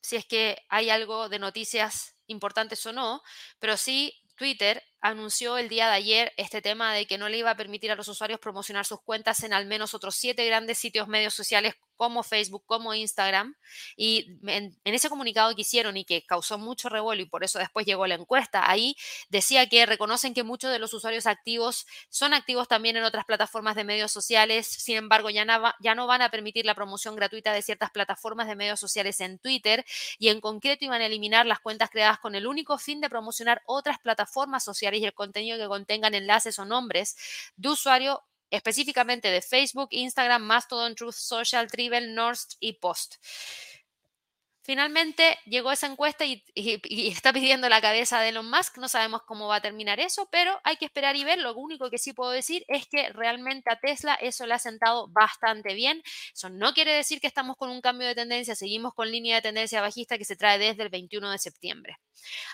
[0.00, 3.22] si es que hay algo de noticias importantes o no,
[3.58, 7.50] pero sí Twitter anunció el día de ayer este tema de que no le iba
[7.50, 11.08] a permitir a los usuarios promocionar sus cuentas en al menos otros siete grandes sitios
[11.08, 13.56] medios sociales como Facebook, como Instagram.
[13.96, 17.86] Y en, ese comunicado que hicieron y que causó mucho revuelo y por eso después
[17.86, 18.96] llegó la encuesta, ahí
[19.28, 23.74] decía que reconocen que muchos de los usuarios activos son activos también en otras plataformas
[23.74, 27.52] de medios sociales, sin embargo ya no, ya no van a permitir la promoción gratuita
[27.52, 29.84] de ciertas plataformas de medios sociales en Twitter
[30.18, 33.62] y en concreto iban a eliminar las cuentas creadas con el único fin de promocionar
[33.66, 37.16] otras plataformas sociales y el contenido que contengan enlaces o nombres
[37.56, 43.16] de usuario específicamente de Facebook, Instagram, Mastodon, Truth Social, Tribal, North y Post.
[44.68, 48.76] Finalmente llegó esa encuesta y, está pidiendo la cabeza de Elon Musk.
[48.76, 51.38] No sabemos cómo va a terminar eso, pero hay que esperar y ver.
[51.38, 55.08] Lo único que sí puedo decir es que realmente a Tesla eso le ha sentado
[55.08, 56.02] bastante bien.
[56.34, 59.42] Eso no quiere decir que estamos con un cambio de tendencia, seguimos con línea de
[59.42, 61.98] tendencia bajista que se trae desde el 21 de septiembre.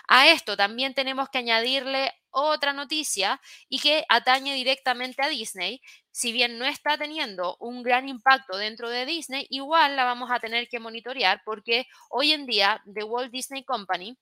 [0.07, 5.81] A esto también tenemos que añadirle otra noticia y que atañe directamente a Disney.
[6.11, 10.39] Si bien no está teniendo un gran impacto dentro de Disney, igual la vamos a
[10.39, 14.17] tener que monitorear porque hoy en día The Walt Disney Company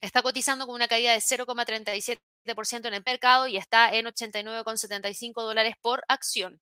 [0.00, 5.74] está cotizando con una caída de 0,37% en el mercado y está en 89,75 dólares
[5.80, 6.60] por acción.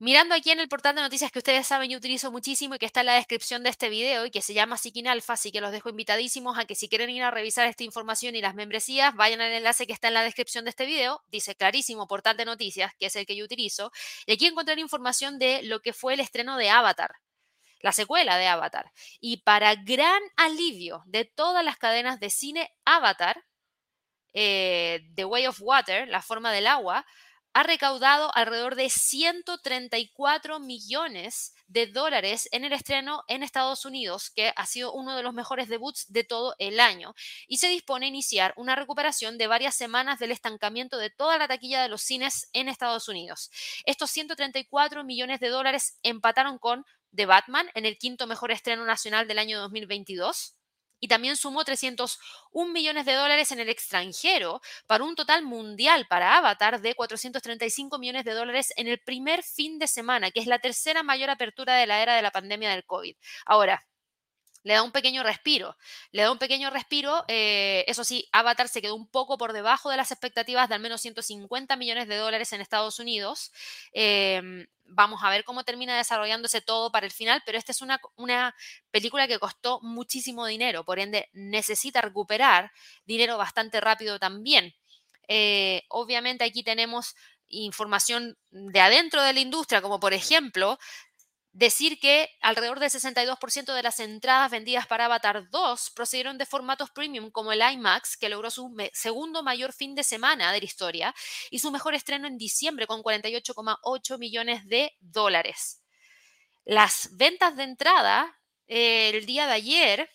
[0.00, 2.86] Mirando aquí en el portal de noticias que ustedes saben yo utilizo muchísimo y que
[2.86, 5.60] está en la descripción de este video y que se llama Sikin Alpha, así que
[5.60, 9.14] los dejo invitadísimos a que si quieren ir a revisar esta información y las membresías,
[9.14, 12.44] vayan al enlace que está en la descripción de este video, dice clarísimo portal de
[12.44, 13.92] noticias, que es el que yo utilizo,
[14.26, 17.12] y aquí encontrarán información de lo que fue el estreno de Avatar,
[17.80, 18.90] la secuela de Avatar.
[19.20, 23.44] Y para gran alivio de todas las cadenas de cine Avatar,
[24.32, 27.06] eh, The Way of Water, la forma del agua,
[27.54, 34.52] ha recaudado alrededor de 134 millones de dólares en el estreno en Estados Unidos, que
[34.54, 37.14] ha sido uno de los mejores debuts de todo el año,
[37.46, 41.46] y se dispone a iniciar una recuperación de varias semanas del estancamiento de toda la
[41.46, 43.50] taquilla de los cines en Estados Unidos.
[43.84, 49.28] Estos 134 millones de dólares empataron con The Batman en el quinto mejor estreno nacional
[49.28, 50.56] del año 2022
[51.00, 56.36] y también sumó 301 millones de dólares en el extranjero para un total mundial para
[56.36, 60.58] Avatar de 435 millones de dólares en el primer fin de semana, que es la
[60.58, 63.16] tercera mayor apertura de la era de la pandemia del COVID.
[63.46, 63.84] Ahora,
[64.64, 65.76] le da un pequeño respiro.
[66.10, 67.24] Le da un pequeño respiro.
[67.28, 70.80] Eh, eso sí, Avatar se quedó un poco por debajo de las expectativas de al
[70.80, 73.52] menos 150 millones de dólares en Estados Unidos.
[73.92, 78.00] Em, vamos a ver cómo termina desarrollándose todo para el final, pero esta es una,
[78.16, 78.54] una
[78.90, 82.72] película que costó muchísimo dinero, por ende necesita recuperar
[83.06, 84.74] dinero bastante rápido también.
[85.28, 87.14] Eh, obviamente aquí tenemos
[87.48, 90.78] información de adentro de la industria, como por ejemplo
[91.54, 96.90] decir que alrededor del 62% de las entradas vendidas para Avatar 2 procedieron de formatos
[96.90, 101.14] premium como el IMAX, que logró su segundo mayor fin de semana de la historia
[101.50, 105.80] y su mejor estreno en diciembre con 48,8 millones de dólares.
[106.64, 108.36] Las ventas de entrada
[108.66, 110.10] eh, el día de ayer,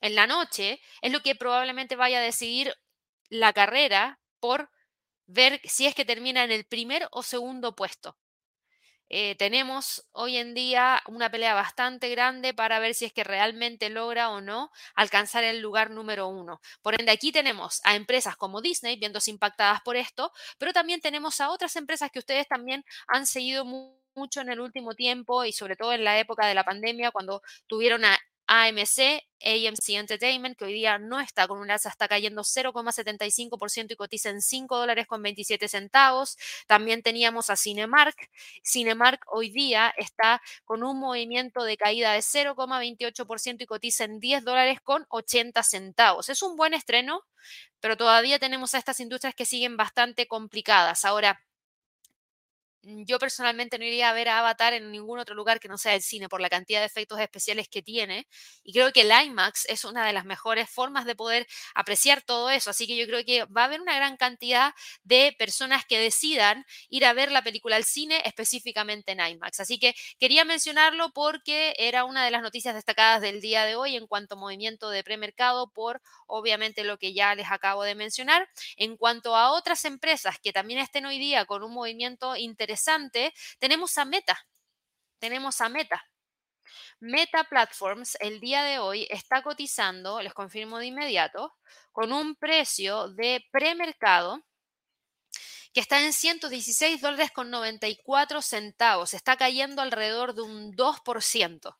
[0.00, 2.74] en la noche, es lo que probablemente vaya a decidir
[3.28, 4.70] la carrera por
[5.26, 8.16] ver si es que termina en el primer o segundo puesto.
[9.08, 13.88] Eh, tenemos hoy en día una pelea bastante grande para ver si es que realmente
[13.88, 16.60] logra o no alcanzar el lugar número uno.
[16.82, 21.40] Por ende, aquí tenemos a empresas como Disney viéndose impactadas por esto, pero también tenemos
[21.40, 25.76] a otras empresas que ustedes también han seguido mucho en el último tiempo y sobre
[25.76, 30.72] todo en la época de la pandemia cuando tuvieron a AMC, AMC Entertainment, que hoy
[30.72, 35.22] día no está con un alza, está cayendo 0,75% y cotiza en 5 dólares con
[35.22, 36.36] 27 centavos.
[36.66, 38.16] También teníamos a Cinemark.
[38.64, 44.44] Cinemark hoy día está con un movimiento de caída de 0,28% y cotiza en 10
[44.44, 46.28] dólares con 80 centavos.
[46.28, 47.22] Es un buen estreno,
[47.80, 51.04] pero todavía tenemos a estas industrias que siguen bastante complicadas.
[51.04, 51.45] Ahora,
[53.04, 55.94] yo personalmente no iría a ver a Avatar en ningún otro lugar que no sea
[55.94, 58.28] el cine por la cantidad de efectos especiales que tiene.
[58.62, 62.50] Y creo que el IMAX es una de las mejores formas de poder apreciar todo
[62.50, 62.70] eso.
[62.70, 64.72] Así que yo creo que va a haber una gran cantidad
[65.02, 69.60] de personas que decidan ir a ver la película al cine específicamente en IMAX.
[69.60, 73.96] Así que quería mencionarlo porque era una de las noticias destacadas del día de hoy
[73.96, 78.48] en cuanto a movimiento de premercado por obviamente lo que ya les acabo de mencionar.
[78.76, 82.75] En cuanto a otras empresas que también estén hoy día con un movimiento interesante,
[83.58, 84.38] tenemos a Meta.
[85.18, 86.04] Tenemos a Meta.
[87.00, 91.54] Meta Platforms el día de hoy está cotizando, les confirmo de inmediato,
[91.92, 94.44] con un precio de premercado
[95.72, 99.12] que está en 116 dólares con 94 centavos.
[99.12, 101.76] Está cayendo alrededor de un 2%.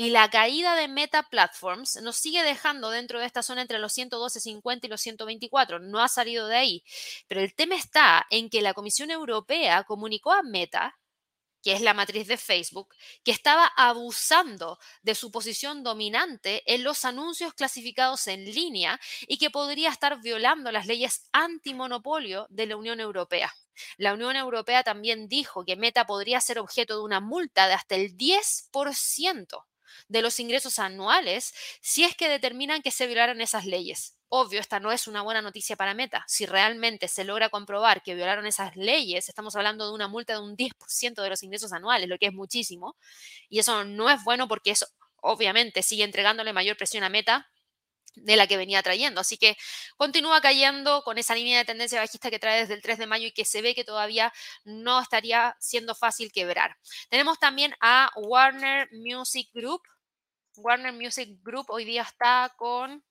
[0.00, 3.98] Y la caída de Meta Platforms nos sigue dejando dentro de esta zona entre los
[3.98, 5.80] 112.50 y los 124.
[5.80, 6.84] No ha salido de ahí.
[7.26, 10.96] Pero el tema está en que la Comisión Europea comunicó a Meta
[11.64, 17.04] que es la matriz de Facebook, que estaba abusando de su posición dominante en los
[17.04, 23.00] anuncios clasificados en línea y que podría estar violando las leyes antimonopolio de la Unión
[23.00, 23.52] Europea.
[23.96, 27.96] La Unión Europea también dijo que Meta podría ser objeto de una multa de hasta
[27.96, 29.67] el 10%
[30.08, 34.14] de los ingresos anuales si es que determinan que se violaron esas leyes.
[34.30, 36.24] Obvio, esta no es una buena noticia para Meta.
[36.28, 40.40] Si realmente se logra comprobar que violaron esas leyes, estamos hablando de una multa de
[40.40, 42.96] un 10% de los ingresos anuales, lo que es muchísimo.
[43.48, 44.86] Y eso no es bueno porque eso
[45.20, 47.48] obviamente sigue entregándole mayor presión a Meta
[48.14, 49.20] de la que venía trayendo.
[49.20, 49.56] Así que
[49.96, 53.26] continúa cayendo con esa línea de tendencia bajista que trae desde el 3 de mayo
[53.28, 54.32] y que se ve que todavía
[54.64, 56.76] no estaría siendo fácil quebrar.
[57.08, 59.82] Tenemos también a Warner Music Group.
[60.56, 63.04] Warner Music Group hoy día está con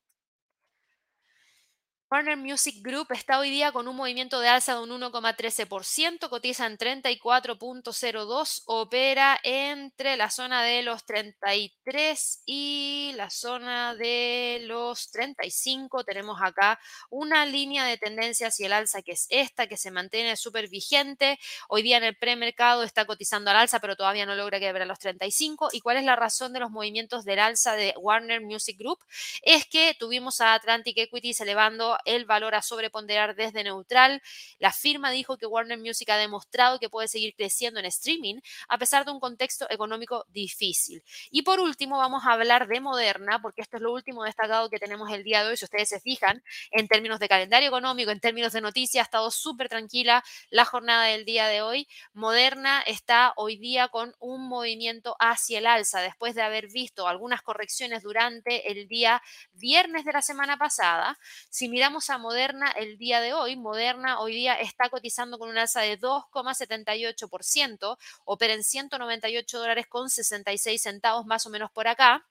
[2.09, 6.65] Warner Music Group está hoy día con un movimiento de alza de un 1,13%, cotiza
[6.65, 16.05] en 34.02, opera entre la zona de los 33 y la zona de los 35.
[16.05, 20.37] Tenemos acá una línea de tendencia hacia el alza que es esta, que se mantiene
[20.37, 21.37] súper vigente.
[21.67, 24.99] Hoy día en el premercado está cotizando al alza, pero todavía no logra quebrar los
[24.99, 25.71] 35.
[25.73, 28.99] ¿Y cuál es la razón de los movimientos del alza de Warner Music Group?
[29.41, 34.21] Es que tuvimos a Atlantic Equities elevando el valor a sobreponderar desde neutral.
[34.60, 38.77] La firma dijo que Warner Music ha demostrado que puede seguir creciendo en streaming a
[38.77, 41.03] pesar de un contexto económico difícil.
[41.31, 44.79] Y por último, vamos a hablar de Moderna, porque esto es lo último destacado que
[44.79, 45.57] tenemos el día de hoy.
[45.57, 49.31] Si ustedes se fijan, en términos de calendario económico, en términos de noticias, ha estado
[49.31, 51.88] súper tranquila la jornada del día de hoy.
[52.13, 57.41] Moderna está hoy día con un movimiento hacia el alza después de haber visto algunas
[57.41, 59.21] correcciones durante el día
[59.53, 61.17] viernes de la semana pasada.
[61.49, 65.58] Si miramos a Moderna el día de hoy, Moderna hoy día está cotizando con un
[65.58, 72.26] alza de 2,78%, opera en 198 dólares con 66 centavos más o menos por acá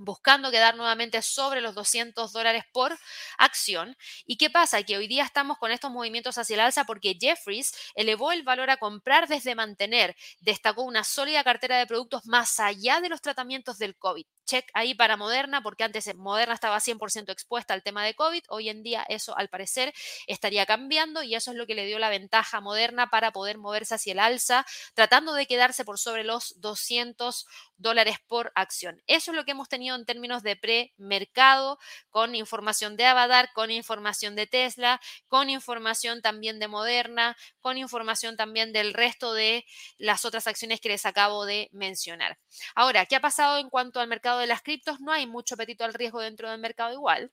[0.00, 2.98] buscando quedar nuevamente sobre los 200 dólares por
[3.38, 3.96] acción.
[4.26, 4.82] ¿Y qué pasa?
[4.82, 8.70] Que hoy día estamos con estos movimientos hacia el alza porque Jeffries elevó el valor
[8.70, 13.78] a comprar desde mantener, destacó una sólida cartera de productos más allá de los tratamientos
[13.78, 18.14] del COVID check ahí para Moderna, porque antes Moderna estaba 100% expuesta al tema de
[18.14, 18.42] COVID.
[18.48, 19.94] Hoy en día eso al parecer
[20.26, 23.58] estaría cambiando y eso es lo que le dio la ventaja a Moderna para poder
[23.58, 27.46] moverse hacia el alza, tratando de quedarse por sobre los 200
[27.80, 29.02] dólares por acción.
[29.06, 31.78] Eso es lo que hemos tenido en términos de premercado,
[32.10, 38.36] con información de Avadar, con información de Tesla, con información también de Moderna, con información
[38.36, 39.64] también del resto de
[39.98, 42.38] las otras acciones que les acabo de mencionar.
[42.74, 45.00] Ahora, ¿qué ha pasado en cuanto al mercado de las criptos?
[45.00, 47.32] No hay mucho apetito al riesgo dentro del mercado igual.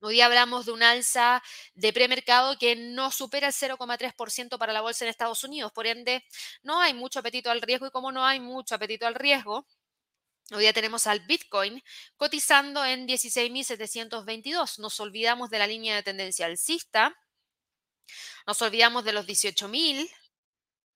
[0.00, 1.42] Hoy día hablamos de un alza
[1.74, 5.72] de premercado que no supera el 0,3% para la bolsa en Estados Unidos.
[5.72, 6.24] Por ende,
[6.62, 9.66] no hay mucho apetito al riesgo y como no hay mucho apetito al riesgo,
[10.50, 11.82] Hoy día tenemos al Bitcoin
[12.16, 14.78] cotizando en 16.722.
[14.78, 17.14] Nos olvidamos de la línea de tendencia alcista.
[18.46, 20.10] Nos olvidamos de los 18.000.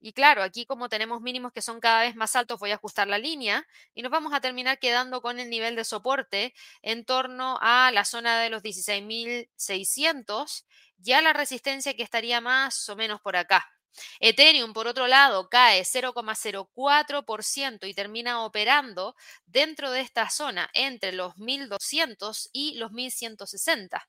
[0.05, 3.07] Y claro, aquí como tenemos mínimos que son cada vez más altos, voy a ajustar
[3.07, 7.57] la línea y nos vamos a terminar quedando con el nivel de soporte en torno
[7.61, 10.65] a la zona de los 16.600,
[10.97, 13.65] ya la resistencia que estaría más o menos por acá.
[14.19, 21.37] Ethereum, por otro lado, cae 0,04% y termina operando dentro de esta zona entre los
[21.37, 24.05] 1200 y los 1160.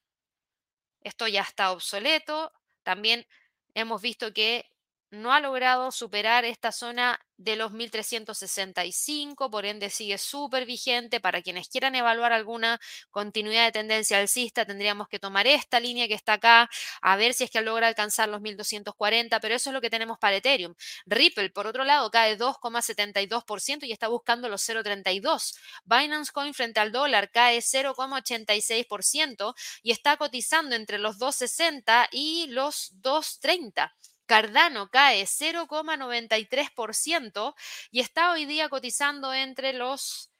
[1.02, 2.50] Esto ya está obsoleto.
[2.82, 3.28] También
[3.74, 4.73] hemos visto que
[5.14, 11.20] no ha logrado superar esta zona de los 1365, por ende sigue súper vigente.
[11.20, 16.14] Para quienes quieran evaluar alguna continuidad de tendencia alcista, tendríamos que tomar esta línea que
[16.14, 16.70] está acá,
[17.02, 20.18] a ver si es que logra alcanzar los 1240, pero eso es lo que tenemos
[20.18, 20.74] para Ethereum.
[21.06, 25.56] Ripple, por otro lado, cae 2,72% y está buscando los 0,32.
[25.84, 32.92] Binance Coin frente al dólar cae 0,86% y está cotizando entre los 2,60 y los
[33.02, 33.92] 2,30.
[34.26, 37.54] Cardano cae 0,93%
[37.90, 40.30] y está hoy día cotizando entre los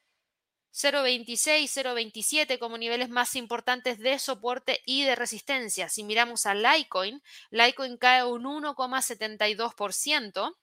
[0.73, 5.89] 0,26, 0,27 como niveles más importantes de soporte y de resistencia.
[5.89, 10.57] Si miramos a Litecoin, Litecoin cae un 1,72%.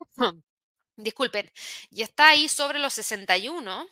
[0.96, 1.50] Disculpen,
[1.90, 3.86] y está ahí sobre los 61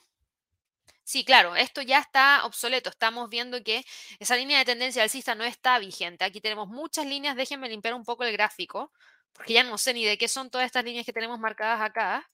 [1.10, 2.88] Sí, claro, esto ya está obsoleto.
[2.88, 3.84] Estamos viendo que
[4.20, 6.24] esa línea de tendencia alcista no está vigente.
[6.24, 7.34] Aquí tenemos muchas líneas.
[7.34, 8.92] Déjenme limpiar un poco el gráfico,
[9.32, 12.30] porque ya no sé ni de qué son todas estas líneas que tenemos marcadas acá.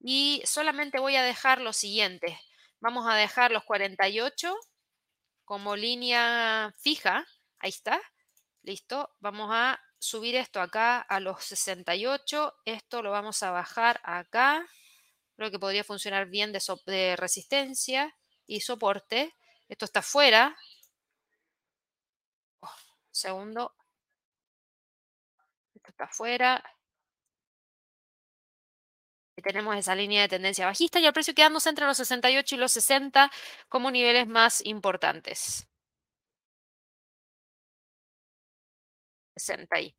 [0.00, 2.40] Y solamente voy a dejar lo siguiente.
[2.80, 4.52] Vamos a dejar los 48
[5.44, 7.24] como línea fija.
[7.60, 8.00] Ahí está.
[8.62, 9.10] Listo.
[9.20, 12.52] Vamos a subir esto acá a los 68.
[12.64, 14.66] Esto lo vamos a bajar acá.
[15.36, 18.14] Creo que podría funcionar bien de, resistencia
[18.46, 19.34] y soporte.
[19.68, 20.56] Esto está fuera.
[22.60, 22.74] Oh,
[23.10, 23.74] segundo.
[25.74, 26.62] Esto está fuera.
[29.42, 32.72] Tenemos esa línea de tendencia bajista y el precio quedándose entre los 68 y los
[32.72, 33.30] 60
[33.68, 35.68] como niveles más importantes.
[39.36, 39.96] 60 ahí.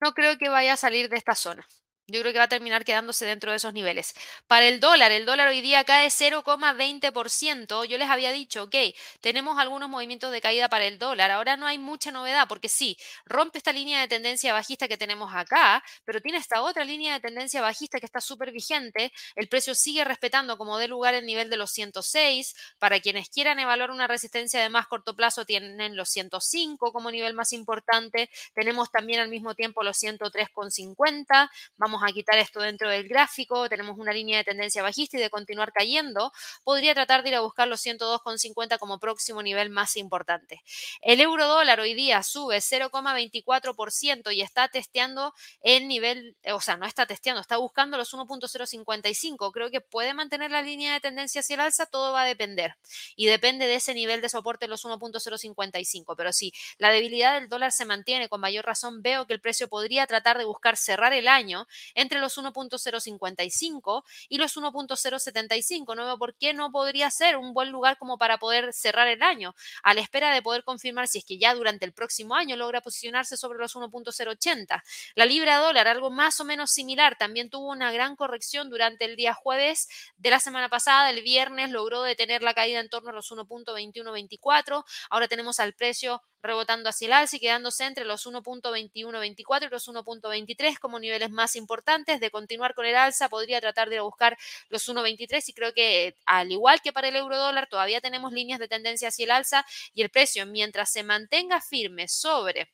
[0.00, 1.66] No creo que vaya a salir de esta zona.
[2.08, 4.14] Yo creo que va a terminar quedándose dentro de esos niveles.
[4.46, 7.84] Para el dólar, el dólar hoy día cae 0,20%.
[7.84, 8.76] Yo les había dicho, ok,
[9.20, 11.32] tenemos algunos movimientos de caída para el dólar.
[11.32, 15.34] Ahora no hay mucha novedad porque sí, rompe esta línea de tendencia bajista que tenemos
[15.34, 19.12] acá, pero tiene esta otra línea de tendencia bajista que está súper vigente.
[19.34, 22.54] El precio sigue respetando como de lugar el nivel de los 106.
[22.78, 27.34] Para quienes quieran evaluar una resistencia de más corto plazo, tienen los 105 como nivel
[27.34, 28.30] más importante.
[28.54, 31.50] Tenemos también al mismo tiempo los 103,50.
[31.76, 35.30] Vamos a quitar esto dentro del gráfico, tenemos una línea de tendencia bajista y de
[35.30, 36.32] continuar cayendo,
[36.64, 40.62] podría tratar de ir a buscar los 102,50 como próximo nivel más importante.
[41.00, 46.86] El euro dólar hoy día sube 0,24% y está testeando el nivel, o sea, no
[46.86, 49.52] está testeando, está buscando los 1.055.
[49.52, 52.76] Creo que puede mantener la línea de tendencia hacia el alza, todo va a depender.
[53.14, 56.14] Y depende de ese nivel de soporte los 1.055.
[56.16, 59.68] Pero si la debilidad del dólar se mantiene, con mayor razón veo que el precio
[59.68, 65.96] podría tratar de buscar cerrar el año entre los 1.055 y los 1.075.
[65.96, 69.54] No por qué no podría ser un buen lugar como para poder cerrar el año,
[69.82, 72.80] a la espera de poder confirmar si es que ya durante el próximo año logra
[72.80, 74.82] posicionarse sobre los 1.080.
[75.14, 79.16] La libra dólar, algo más o menos similar, también tuvo una gran corrección durante el
[79.16, 81.10] día jueves de la semana pasada.
[81.10, 84.84] El viernes logró detener la caída en torno a los 1.2124.
[85.10, 89.88] Ahora tenemos al precio rebotando hacia el alza y quedándose entre los 1.2124 y los
[89.88, 92.20] 1.23 como niveles más importantes.
[92.20, 94.36] De continuar con el alza, podría tratar de buscar
[94.68, 98.58] los 1.23 y creo que al igual que para el euro dólar, todavía tenemos líneas
[98.58, 102.72] de tendencia hacia el alza y el precio, mientras se mantenga firme sobre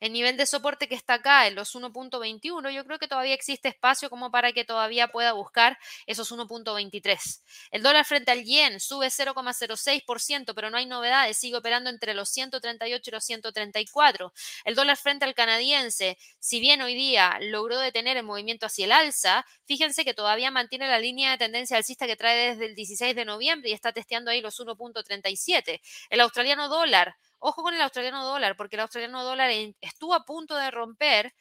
[0.00, 3.68] el nivel de soporte que está acá en los 1.21, yo creo que todavía existe
[3.68, 7.42] espacio como para que todavía pueda buscar esos 1.23.
[7.70, 12.28] El dólar frente al yen sube 0,06%, pero no hay novedades, sigue operando entre los
[12.30, 14.32] 138 y los 134.
[14.64, 18.92] El dólar frente al canadiense, si bien hoy día logró detener el movimiento hacia el
[18.92, 23.14] alza, fíjense que todavía mantiene la línea de tendencia alcista que trae desde el 16
[23.14, 25.80] de noviembre y está testeando ahí los 1.37.
[26.10, 30.54] El australiano dólar Ojo con el australiano dólar, porque el australiano dólar estuvo a punto
[30.54, 31.34] de romper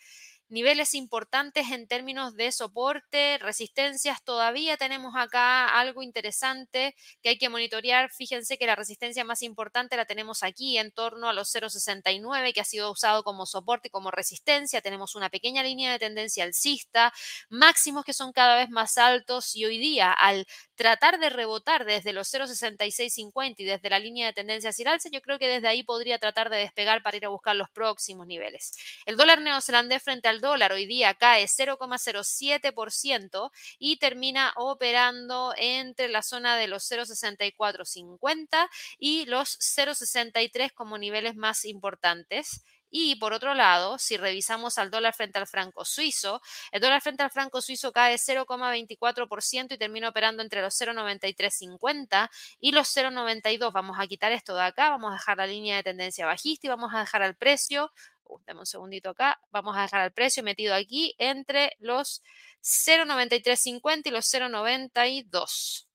[0.51, 4.21] niveles importantes en términos de soporte, resistencias.
[4.23, 8.11] Todavía tenemos acá algo interesante que hay que monitorear.
[8.11, 12.61] Fíjense que la resistencia más importante la tenemos aquí en torno a los 0,69 que
[12.61, 14.81] ha sido usado como soporte como resistencia.
[14.81, 17.13] Tenemos una pequeña línea de tendencia alcista,
[17.49, 20.45] máximos que son cada vez más altos y hoy día al
[20.75, 25.09] tratar de rebotar desde los 0,6650 y desde la línea de tendencia hacia el alza,
[25.11, 28.27] yo creo que desde ahí podría tratar de despegar para ir a buscar los próximos
[28.27, 28.73] niveles.
[29.05, 36.23] El dólar neozelandés frente al dólar hoy día cae 0,07% y termina operando entre la
[36.23, 38.67] zona de los 0,6450
[38.99, 42.63] y los 0,63 como niveles más importantes.
[42.93, 46.41] Y por otro lado, si revisamos al dólar frente al franco suizo,
[46.73, 52.29] el dólar frente al franco suizo cae 0,24% y termina operando entre los 0,9350
[52.59, 53.71] y los 0,92.
[53.71, 56.69] Vamos a quitar esto de acá, vamos a dejar la línea de tendencia bajista y
[56.69, 57.93] vamos a dejar al precio
[58.25, 62.21] Uh, dame un segundito acá, vamos a dejar el precio metido aquí entre los
[62.61, 65.90] 0,9350 y los 0,92.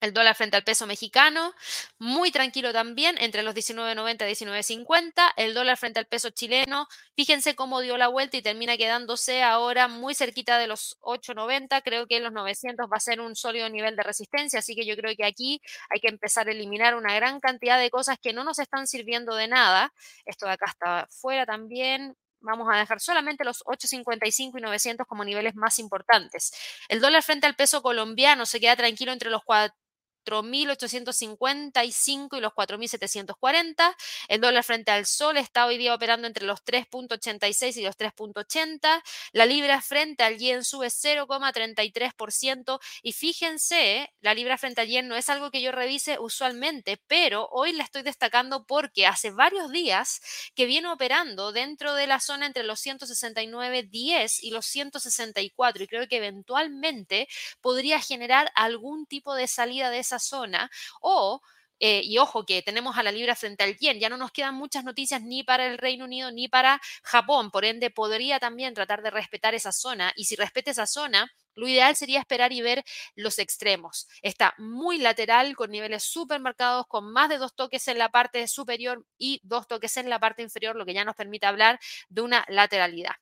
[0.00, 1.54] El dólar frente al peso mexicano,
[1.98, 5.32] muy tranquilo también, entre los 19.90 y 19.50.
[5.36, 9.88] El dólar frente al peso chileno, fíjense cómo dio la vuelta y termina quedándose ahora
[9.88, 11.82] muy cerquita de los 8.90.
[11.82, 14.96] Creo que los 900 va a ser un sólido nivel de resistencia, así que yo
[14.96, 18.42] creo que aquí hay que empezar a eliminar una gran cantidad de cosas que no
[18.42, 19.92] nos están sirviendo de nada.
[20.24, 25.24] Esto de acá está fuera también vamos a dejar solamente los 8.55 y 900 como
[25.24, 26.52] niveles más importantes.
[26.88, 29.79] El dólar frente al peso colombiano se queda tranquilo entre los 4
[30.24, 33.94] 4.855 y los 4.740.
[34.28, 39.02] El dólar frente al sol está hoy día operando entre los 3.86 y los 3.80.
[39.32, 42.80] La libra frente al yen sube 0,33%.
[43.02, 47.48] Y fíjense, la libra frente al yen no es algo que yo revise usualmente, pero
[47.50, 50.20] hoy la estoy destacando porque hace varios días
[50.54, 55.84] que viene operando dentro de la zona entre los 169.10 y los 164.
[55.84, 57.28] Y creo que eventualmente
[57.60, 61.40] podría generar algún tipo de salida de esa zona o
[61.82, 64.54] eh, y ojo que tenemos a la libra frente al yen, ya no nos quedan
[64.54, 69.02] muchas noticias ni para el Reino Unido ni para Japón, por ende podría también tratar
[69.02, 72.84] de respetar esa zona y si respeta esa zona, lo ideal sería esperar y ver
[73.14, 74.08] los extremos.
[74.20, 78.46] Está muy lateral, con niveles súper marcados, con más de dos toques en la parte
[78.46, 81.80] superior y dos toques en la parte inferior, lo que ya nos permite hablar
[82.10, 83.14] de una lateralidad.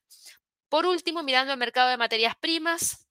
[0.69, 3.08] Por último, mirando el mercado de materias primas,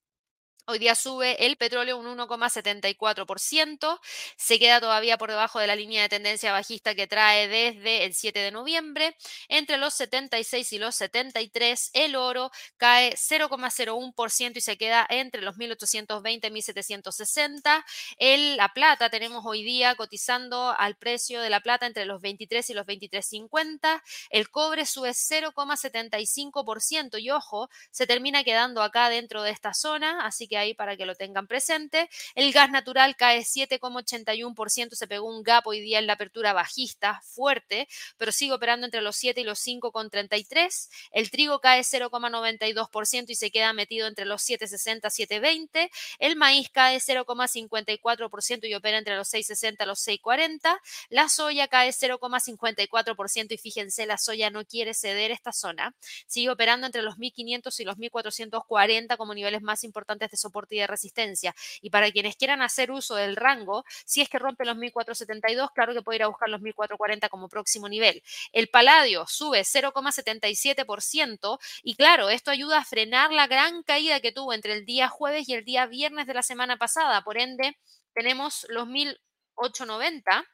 [0.70, 4.00] Hoy día sube el petróleo un 1,74%,
[4.36, 8.14] se queda todavía por debajo de la línea de tendencia bajista que trae desde el
[8.14, 9.16] 7 de noviembre.
[9.48, 15.56] Entre los 76 y los 73, el oro cae 0,01% y se queda entre los
[15.56, 17.86] 1820 y 1760.
[18.18, 22.72] El, la plata tenemos hoy día cotizando al precio de la plata entre los 23
[22.72, 24.02] y los 23,50.
[24.32, 30.50] El cobre sube 0,75% y ojo, se termina quedando acá dentro de esta zona, así
[30.50, 32.10] que ahí para que lo tengan presente.
[32.36, 37.22] El gas natural cae 7,81%, se pegó un gap hoy día en la apertura bajista,
[37.24, 37.88] fuerte,
[38.18, 40.90] pero sigue operando entre los 7 y los 5,33.
[41.12, 45.90] El trigo cae 0,92% y se queda metido entre los 7,60 y 7,20.
[46.20, 50.80] El maíz cae 0,54% y opera entre los 6,60 y los 6,40.
[51.10, 55.96] La soya cae 0,54% y fíjense, la soya no quiere ceder esta zona.
[56.26, 60.80] Sigue operando entre los 1.500 y los 1.440 como niveles más importantes de soporte y
[60.80, 61.56] de resistencia.
[61.82, 65.94] Y para quienes quieran hacer uso del rango, si es que rompe los 1472, claro
[65.94, 68.24] que puede ir a buscar los 1440 como próximo nivel.
[68.52, 74.54] El paladio sube 0,77% y claro, esto ayuda a frenar la gran caída que tuvo
[74.54, 77.22] entre el día jueves y el día viernes de la semana pasada.
[77.24, 77.78] Por ende,
[78.14, 80.46] tenemos los 1890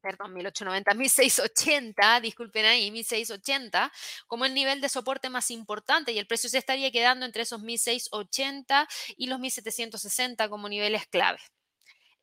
[0.00, 3.92] perdón, 1890, 1680, disculpen ahí, 1680,
[4.26, 7.60] como el nivel de soporte más importante y el precio se estaría quedando entre esos
[7.60, 11.40] 1680 y los 1760 como niveles clave.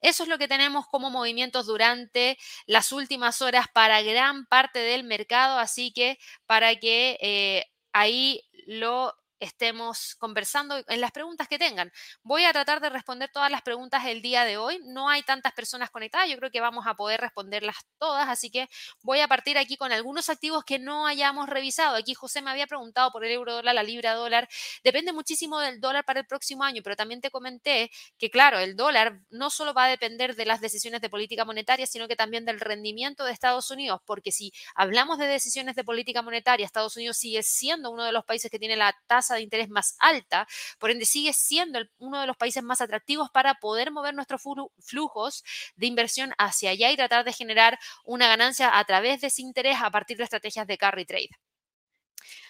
[0.01, 2.38] Eso es lo que tenemos como movimientos durante
[2.68, 9.15] las últimas horas para gran parte del mercado, así que para que eh, ahí lo
[9.39, 11.91] estemos conversando en las preguntas que tengan.
[12.23, 14.79] Voy a tratar de responder todas las preguntas el día de hoy.
[14.85, 18.67] No hay tantas personas conectadas, yo creo que vamos a poder responderlas todas, así que
[19.01, 21.95] voy a partir aquí con algunos activos que no hayamos revisado.
[21.95, 24.47] Aquí José me había preguntado por el euro dólar, la libra dólar.
[24.83, 28.75] Depende muchísimo del dólar para el próximo año, pero también te comenté que, claro, el
[28.75, 32.45] dólar no solo va a depender de las decisiones de política monetaria, sino que también
[32.45, 37.17] del rendimiento de Estados Unidos, porque si hablamos de decisiones de política monetaria, Estados Unidos
[37.17, 40.47] sigue siendo uno de los países que tiene la tasa de interés más alta,
[40.80, 44.41] por ende sigue siendo uno de los países más atractivos para poder mover nuestros
[44.80, 45.43] flujos
[45.75, 49.78] de inversión hacia allá y tratar de generar una ganancia a través de ese interés
[49.82, 51.30] a partir de estrategias de carry trade.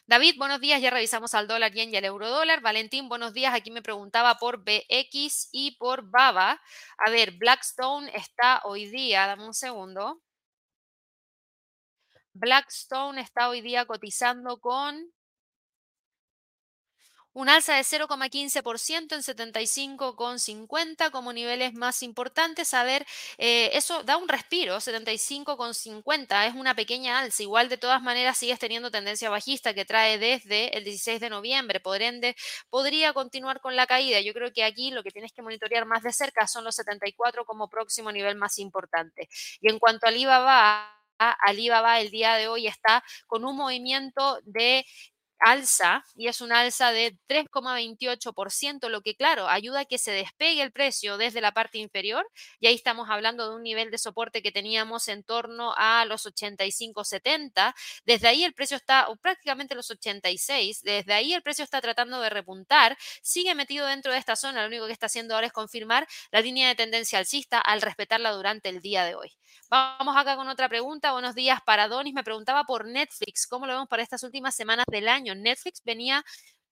[0.09, 0.81] David, buenos días.
[0.81, 2.61] Ya revisamos al dólar yen y al euro dólar.
[2.61, 3.53] Valentín, buenos días.
[3.53, 6.61] Aquí me preguntaba por BX y por BABA.
[6.97, 10.21] A ver, Blackstone está hoy día, dame un segundo.
[12.33, 15.11] Blackstone está hoy día cotizando con
[17.37, 22.73] un alza de 0,15% en 75,50 como niveles más importantes.
[22.73, 23.05] A ver,
[23.37, 27.43] eh, eso da un respiro, 75,50 es una pequeña alza.
[27.43, 31.79] Igual de todas maneras sigues teniendo tendencia bajista que trae desde el 16 de noviembre.
[31.79, 32.35] Por ende,
[32.71, 34.19] podría continuar con la caída.
[34.19, 37.45] Yo creo que aquí lo que tienes que monitorear más de cerca son los 74
[37.45, 39.29] como próximo nivel más importante.
[39.61, 44.87] Y en cuanto al Alibaba, Alibaba el día de hoy está con un movimiento de
[45.39, 50.61] alza y es un alza de 3,28%, lo que claro, ayuda a que se despegue
[50.61, 52.27] el precio desde la parte inferior
[52.59, 56.25] y ahí estamos hablando de un nivel de soporte que teníamos en torno a los
[56.25, 57.73] 85,70.
[58.05, 62.29] Desde ahí el precio está prácticamente los 86, desde ahí el precio está tratando de
[62.29, 66.07] repuntar, sigue metido dentro de esta zona, lo único que está haciendo ahora es confirmar
[66.31, 69.33] la línea de tendencia alcista al respetarla durante el día de hoy.
[69.69, 71.11] Vamos acá con otra pregunta.
[71.11, 72.13] Buenos días para Donis.
[72.13, 75.26] Me preguntaba por Netflix, ¿cómo lo vemos para estas últimas semanas del año?
[75.35, 76.23] Netflix venía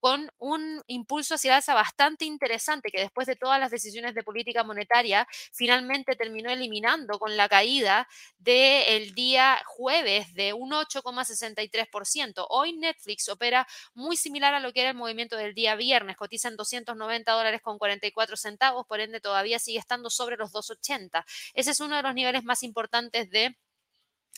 [0.06, 4.22] con un impulso hacia el alza bastante interesante que después de todas las decisiones de
[4.22, 12.46] política monetaria finalmente terminó eliminando con la caída del día jueves de un 8,63%.
[12.50, 16.50] Hoy Netflix opera muy similar a lo que era el movimiento del día viernes, cotiza
[16.50, 21.26] en 290 dólares con 44 centavos, por ende todavía sigue estando sobre los 280.
[21.56, 23.58] Ese es uno de los niveles más importantes de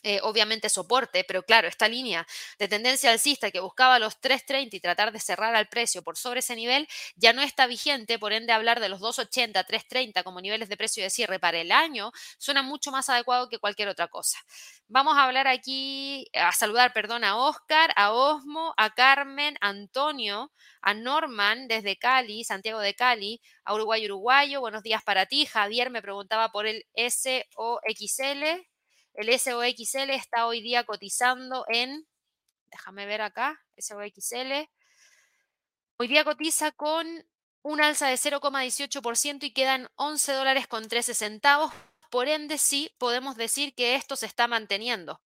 [0.03, 2.27] eh, obviamente soporte, pero claro, esta línea
[2.59, 6.39] de tendencia alcista que buscaba los 3.30 y tratar de cerrar al precio por sobre
[6.39, 10.69] ese nivel ya no está vigente, por ende hablar de los 2.80, 3.30 como niveles
[10.69, 14.37] de precio de cierre para el año suena mucho más adecuado que cualquier otra cosa.
[14.87, 20.51] Vamos a hablar aquí, a saludar, perdón, a Oscar, a Osmo, a Carmen, a Antonio,
[20.81, 25.45] a Norman desde Cali, Santiago de Cali, a Uruguay Uruguayo, buenos días para ti.
[25.45, 28.67] Javier me preguntaba por el SOXL.
[29.18, 32.07] El SOXL está hoy día cotizando en,
[32.68, 34.70] déjame ver acá, SOXL.
[35.97, 37.07] Hoy día cotiza con
[37.63, 41.74] un alza de 0,18% y quedan 11 dólares con 13 centavos.
[42.11, 45.20] Por ende, sí podemos decir que esto se está manteniendo.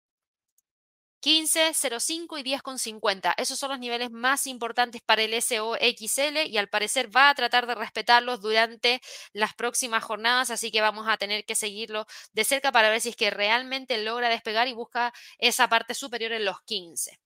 [1.20, 3.34] 15, 0,5 y 10,50.
[3.38, 7.68] Esos son los niveles más importantes para el SOXL y al parecer va a tratar
[7.68, 9.02] de respetarlos durante
[9.34, 13.10] las próximas jornadas, así que vamos a tener que seguirlo de cerca para ver si
[13.10, 17.20] es que realmente logra despegar y busca esa parte superior en los 15.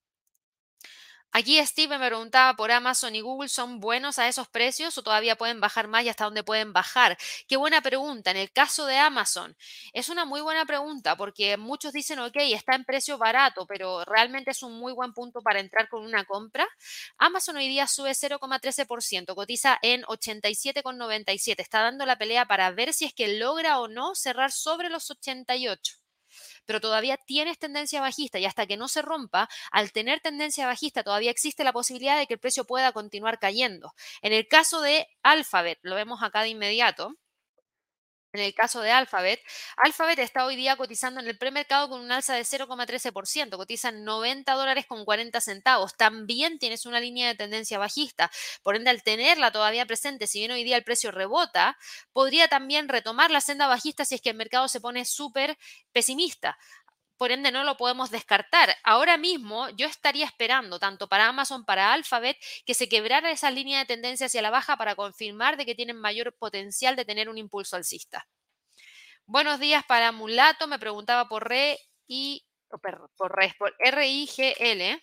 [1.36, 5.36] Aquí Steve me preguntaba por Amazon y Google, ¿son buenos a esos precios o todavía
[5.36, 7.18] pueden bajar más y hasta dónde pueden bajar?
[7.48, 8.30] Qué buena pregunta.
[8.30, 9.58] En el caso de Amazon,
[9.94, 14.52] es una muy buena pregunta porque muchos dicen, ok, está en precio barato, pero realmente
[14.52, 16.68] es un muy buen punto para entrar con una compra.
[17.18, 21.62] Amazon hoy día sube 0,13%, cotiza en 87,97.
[21.62, 25.10] Está dando la pelea para ver si es que logra o no cerrar sobre los
[25.10, 26.03] 88
[26.66, 31.04] pero todavía tienes tendencia bajista y hasta que no se rompa, al tener tendencia bajista
[31.04, 33.94] todavía existe la posibilidad de que el precio pueda continuar cayendo.
[34.22, 37.16] En el caso de Alphabet, lo vemos acá de inmediato,
[38.34, 39.40] en el caso de Alphabet,
[39.78, 44.04] Alphabet está hoy día cotizando en el premercado con un alza de 0,13%, cotiza en
[44.04, 45.96] 90 dólares con 40 centavos.
[45.96, 48.32] También tienes una línea de tendencia bajista.
[48.64, 51.78] Por ende, al tenerla todavía presente, si bien hoy día el precio rebota,
[52.12, 55.58] podría también retomar la senda bajista si es que el mercado se pone súper
[55.92, 56.58] pesimista
[57.24, 58.76] por ende no lo podemos descartar.
[58.84, 63.80] Ahora mismo yo estaría esperando, tanto para Amazon, para Alphabet, que se quebrara esa línea
[63.80, 67.38] de tendencia hacia la baja para confirmar de que tienen mayor potencial de tener un
[67.38, 68.28] impulso alcista.
[69.26, 72.82] Buenos días para Mulato, me preguntaba por RE y por,
[73.16, 75.02] por, por RIGL.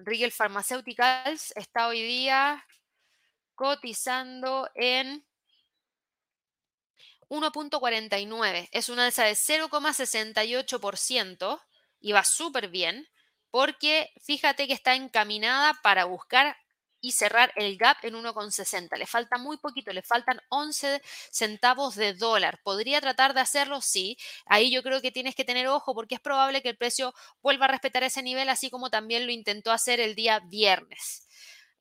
[0.00, 2.66] Rigel Pharmaceuticals está hoy día
[3.54, 5.24] cotizando en
[7.32, 8.68] 1.49.
[8.72, 11.60] Es una alza de 0,68%
[12.00, 13.08] y va súper bien
[13.50, 16.58] porque fíjate que está encaminada para buscar
[17.00, 18.98] y cerrar el gap en 1,60.
[18.98, 22.60] Le falta muy poquito, le faltan 11 centavos de dólar.
[22.62, 23.80] ¿Podría tratar de hacerlo?
[23.80, 24.18] Sí.
[24.44, 27.64] Ahí yo creo que tienes que tener ojo porque es probable que el precio vuelva
[27.64, 31.26] a respetar ese nivel, así como también lo intentó hacer el día viernes.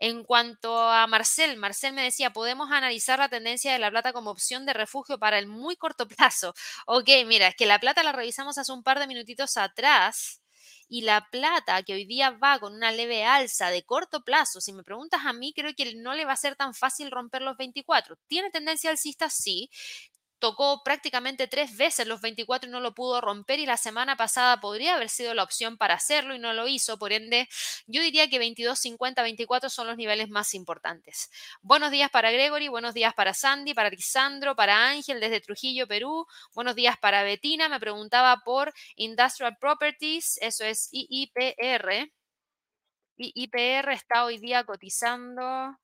[0.03, 4.31] En cuanto a Marcel, Marcel me decía, podemos analizar la tendencia de la plata como
[4.31, 6.55] opción de refugio para el muy corto plazo.
[6.87, 10.41] Ok, mira, es que la plata la revisamos hace un par de minutitos atrás
[10.89, 14.73] y la plata que hoy día va con una leve alza de corto plazo, si
[14.73, 17.55] me preguntas a mí, creo que no le va a ser tan fácil romper los
[17.55, 18.17] 24.
[18.27, 19.29] ¿Tiene tendencia alcista?
[19.29, 19.69] Sí
[20.41, 24.59] tocó prácticamente tres veces los 24 y no lo pudo romper y la semana pasada
[24.59, 27.47] podría haber sido la opción para hacerlo y no lo hizo, por ende
[27.85, 31.29] yo diría que 22, 50, 24 son los niveles más importantes.
[31.61, 36.25] Buenos días para Gregory, buenos días para Sandy, para Lisandro, para Ángel desde Trujillo, Perú,
[36.53, 42.11] buenos días para Betina, me preguntaba por Industrial Properties, eso es IIPR.
[43.17, 45.77] IIPR está hoy día cotizando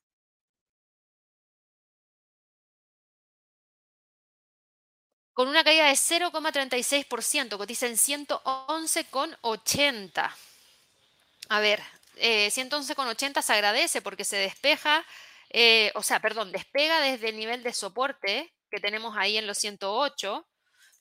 [5.37, 10.35] con una caída de 0,36%, cotiza en 111,80.
[11.49, 11.79] A ver,
[12.15, 15.05] eh, 111,80 se agradece porque se despeja,
[15.51, 19.59] eh, o sea, perdón, despega desde el nivel de soporte que tenemos ahí en los
[19.59, 20.47] 108,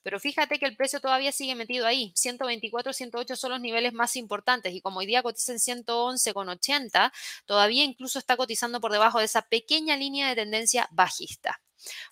[0.03, 2.13] pero fíjate que el precio todavía sigue metido ahí.
[2.15, 7.11] 124, 108 son los niveles más importantes y como hoy día cotiza en 111,80,
[7.47, 11.59] todavía incluso está cotizando por debajo de esa pequeña línea de tendencia bajista.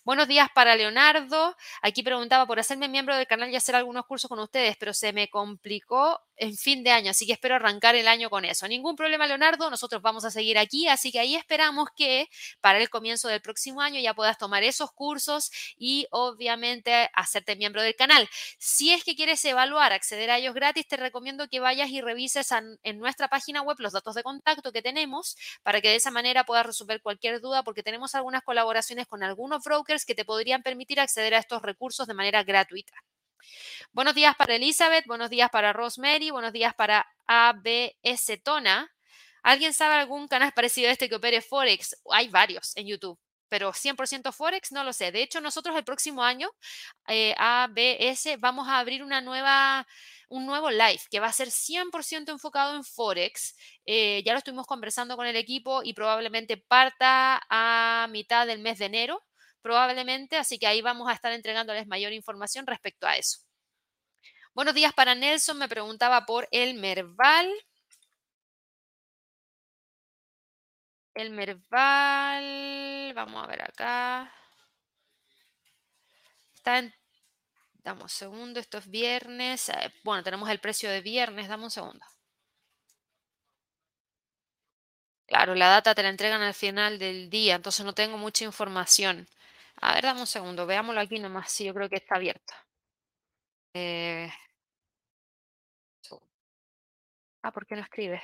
[0.04, 1.56] Buenos días para Leonardo.
[1.82, 5.12] Aquí preguntaba por hacerme miembro del canal y hacer algunos cursos con ustedes, pero se
[5.12, 8.66] me complicó en fin de año, así que espero arrancar el año con eso.
[8.68, 12.28] Ningún problema, Leonardo, nosotros vamos a seguir aquí, así que ahí esperamos que
[12.60, 17.82] para el comienzo del próximo año ya puedas tomar esos cursos y obviamente hacerte miembro
[17.82, 18.28] del canal.
[18.58, 22.48] Si es que quieres evaluar, acceder a ellos gratis, te recomiendo que vayas y revises
[22.82, 26.44] en nuestra página web los datos de contacto que tenemos para que de esa manera
[26.44, 31.00] puedas resolver cualquier duda, porque tenemos algunas colaboraciones con algunos brokers que te podrían permitir
[31.00, 33.13] acceder a estos recursos de manera gratuita.
[33.92, 38.92] Buenos días para Elizabeth, buenos días para Rosemary, buenos días para ABS Tona.
[39.44, 41.96] ¿Alguien sabe algún canal parecido a este que opere Forex?
[42.10, 43.18] Hay varios en YouTube,
[43.48, 45.12] pero 100% Forex no lo sé.
[45.12, 46.50] De hecho, nosotros el próximo año,
[47.06, 49.86] eh, ABS, vamos a abrir una nueva,
[50.28, 53.54] un nuevo live que va a ser 100% enfocado en Forex.
[53.86, 58.78] Eh, ya lo estuvimos conversando con el equipo y probablemente parta a mitad del mes
[58.78, 59.22] de enero
[59.64, 63.38] probablemente, así que ahí vamos a estar entregándoles mayor información respecto a eso.
[64.52, 67.50] Buenos días para Nelson, me preguntaba por el Merval.
[71.14, 72.44] El Merval,
[73.14, 74.30] vamos a ver acá.
[76.54, 76.94] Está en,
[77.82, 79.70] damos un segundo, esto es viernes.
[79.70, 82.04] Eh, bueno, tenemos el precio de viernes, dame un segundo.
[85.26, 89.26] Claro, la data te la entregan al final del día, entonces no tengo mucha información.
[89.86, 91.50] A ver, dame un segundo, veámoslo aquí nomás.
[91.54, 92.54] Sí, yo creo que está abierto.
[93.74, 94.30] Eh,
[97.42, 98.22] Ah, ¿por qué no escribes?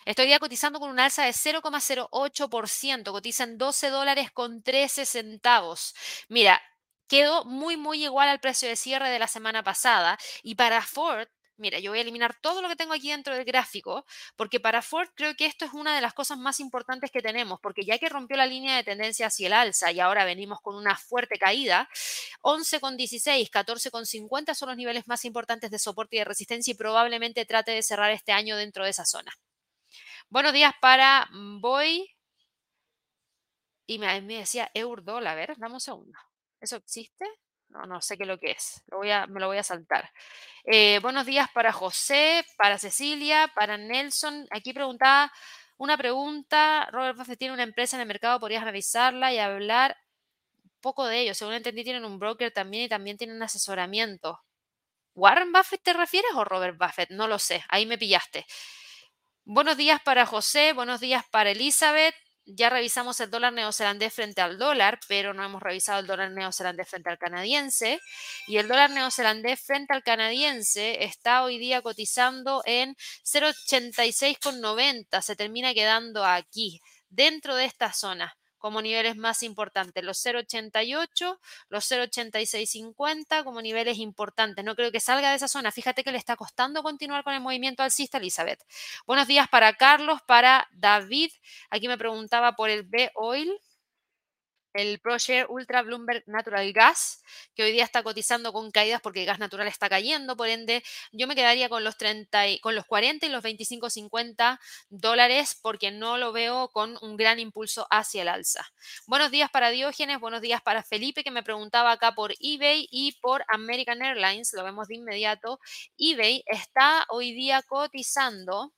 [0.06, 3.12] Estoy cotizando con un alza de 0,08%.
[3.12, 5.94] Cotiza en 12 dólares con 13 centavos.
[6.30, 6.62] Mira,
[7.08, 10.18] quedó muy, muy igual al precio de cierre de la semana pasada.
[10.44, 11.28] Y para Ford,
[11.58, 14.82] Mira, yo voy a eliminar todo lo que tengo aquí dentro del gráfico, porque para
[14.82, 17.98] Ford creo que esto es una de las cosas más importantes que tenemos, porque ya
[17.98, 21.38] que rompió la línea de tendencia hacia el alza y ahora venimos con una fuerte
[21.40, 21.90] caída,
[22.42, 27.72] 11,16, 14,50 son los niveles más importantes de soporte y de resistencia y probablemente trate
[27.72, 29.32] de cerrar este año dentro de esa zona.
[30.30, 32.10] Buenos días para Boy.
[33.88, 36.18] Y me, decía euro a ver, dame un segundo.
[36.60, 37.26] ¿Eso existe?
[37.76, 38.84] No, no sé qué es lo que es.
[38.88, 40.10] Voy a, me lo voy a saltar.
[40.64, 44.48] Eh, buenos días para José, para Cecilia, para Nelson.
[44.52, 45.32] Aquí preguntaba
[45.78, 46.88] una pregunta.
[46.92, 49.98] Robert Buffett tiene una empresa en el mercado, podrías analizarla y hablar
[50.64, 51.34] un poco de ello.
[51.34, 54.42] Según entendí, tienen un broker también y también tienen asesoramiento.
[55.14, 57.10] ¿Warren Buffett te refieres o Robert Buffett?
[57.10, 58.46] No lo sé, ahí me pillaste.
[59.44, 62.16] Buenos días para José, buenos días para Elizabeth
[62.46, 66.90] ya revisamos el dólar neozelandés frente al dólar, pero no hemos revisado el dólar neozelandés
[66.90, 68.00] frente al canadiense.
[68.48, 75.22] Y el dólar neozelandés frente al canadiense está hoy día cotizando en 0,86,90.
[75.22, 78.36] Se termina quedando aquí, dentro de esta zona
[78.66, 81.38] como niveles más importantes, los 0,88,
[81.70, 84.66] los 0,8650 como niveles importantes.
[84.66, 85.72] No creo que salga de esa zona.
[85.72, 88.66] Fíjate que le está costando continuar con el movimiento alcista, Elizabeth.
[89.06, 91.30] Buenos días para Carlos, para David.
[91.70, 93.54] Aquí me preguntaba por el B-Oil
[94.76, 97.24] el ProShare Ultra Bloomberg Natural Gas,
[97.56, 100.84] que hoy día está cotizando con caídas porque el gas natural está cayendo, por ende
[101.14, 104.60] yo me quedaría con los 30 y, con los 40 y los 25 50
[104.90, 108.66] dólares porque no lo veo con un gran impulso hacia el alza.
[109.08, 113.14] Buenos días para Diógenes, buenos días para Felipe que me preguntaba acá por eBay y
[113.22, 115.60] por American Airlines, lo vemos de inmediato.
[115.98, 118.74] eBay está hoy día cotizando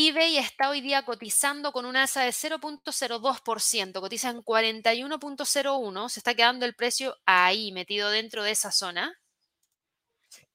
[0.00, 6.34] eBay está hoy día cotizando con una alza de 0.02%, cotiza en 41.01, se está
[6.34, 9.18] quedando el precio ahí, metido dentro de esa zona.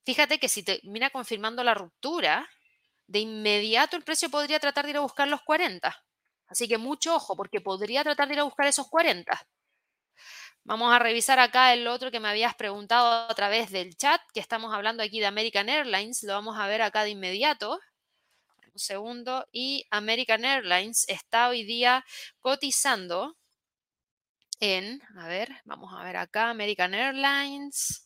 [0.05, 2.47] Fíjate que si termina confirmando la ruptura,
[3.07, 5.93] de inmediato el precio podría tratar de ir a buscar los 40.
[6.47, 9.45] Así que mucho ojo, porque podría tratar de ir a buscar esos 40.
[10.63, 14.39] Vamos a revisar acá el otro que me habías preguntado a través del chat, que
[14.39, 17.77] estamos hablando aquí de American Airlines, lo vamos a ver acá de inmediato
[18.73, 19.47] un segundo.
[19.51, 22.05] Y American Airlines está hoy día
[22.39, 23.37] cotizando
[24.59, 28.03] en, a ver, vamos a ver acá, American Airlines.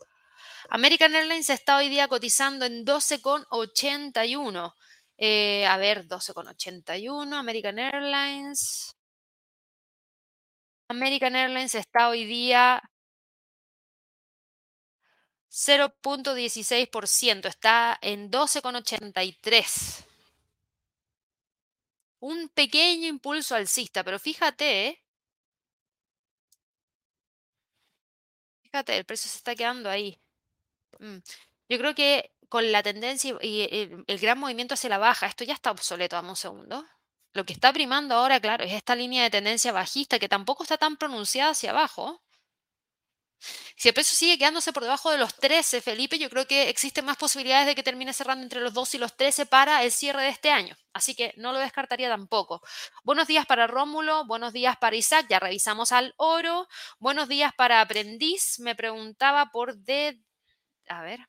[0.70, 4.74] American Airlines está hoy día cotizando en 12,81.
[5.18, 8.96] Eh, a ver, 12,81, American Airlines.
[10.90, 12.82] American Airlines está hoy día
[15.50, 20.07] 0.16%, está en 12,83
[22.20, 25.04] un pequeño impulso alcista, pero fíjate, ¿eh?
[28.64, 30.20] fíjate, el precio se está quedando ahí.
[31.00, 31.18] Mm,
[31.70, 33.62] yo creo que con la tendencia y
[34.08, 36.86] el, gran movimiento hacia la baja, esto ya está obsoleto, dame un segundo.
[37.34, 40.78] Lo que está primando ahora, claro, es esta línea de tendencia bajista que tampoco está
[40.78, 42.22] tan pronunciada hacia abajo.
[43.76, 47.06] Si el precio sigue quedándose por debajo de los 13, Felipe, yo creo que existen
[47.06, 50.24] más posibilidades de que termine cerrando entre los 2 y los 13 para el cierre
[50.24, 50.76] de este año.
[50.94, 52.62] Así que no lo descartaría tampoco.
[53.04, 56.68] Buenos días para Rómulo, buenos días para Isaac, ya revisamos al oro.
[57.00, 60.20] Buenos días para Aprendiz, me preguntaba por de...
[60.90, 61.20] A ver.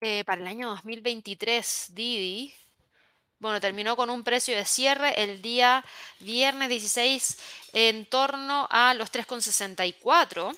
[0.00, 2.54] Eh, para el año 2023, Didi.
[3.44, 5.84] Bueno, terminó con un precio de cierre el día
[6.18, 7.38] viernes 16
[7.74, 10.56] en torno a los 3,64.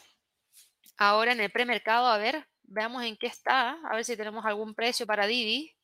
[0.97, 4.72] Ahora en el premercado, a ver, veamos en qué está, a ver si tenemos algún
[4.76, 5.74] precio para Didi.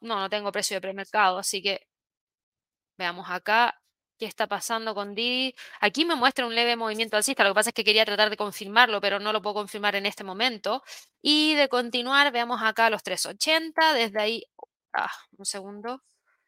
[0.00, 1.86] No, no tengo precio de premercado, así que
[2.98, 3.80] veamos acá
[4.18, 5.54] qué está pasando con Didi.
[5.80, 8.36] Aquí me muestra un leve movimiento alcista, lo que pasa es que quería tratar de
[8.36, 10.82] confirmarlo, pero no lo puedo confirmar en este momento.
[11.22, 14.44] Y de continuar, veamos acá los 380, desde ahí,
[14.94, 16.02] ah, un segundo,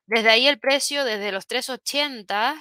[0.06, 2.56] desde ahí el precio, desde los 380,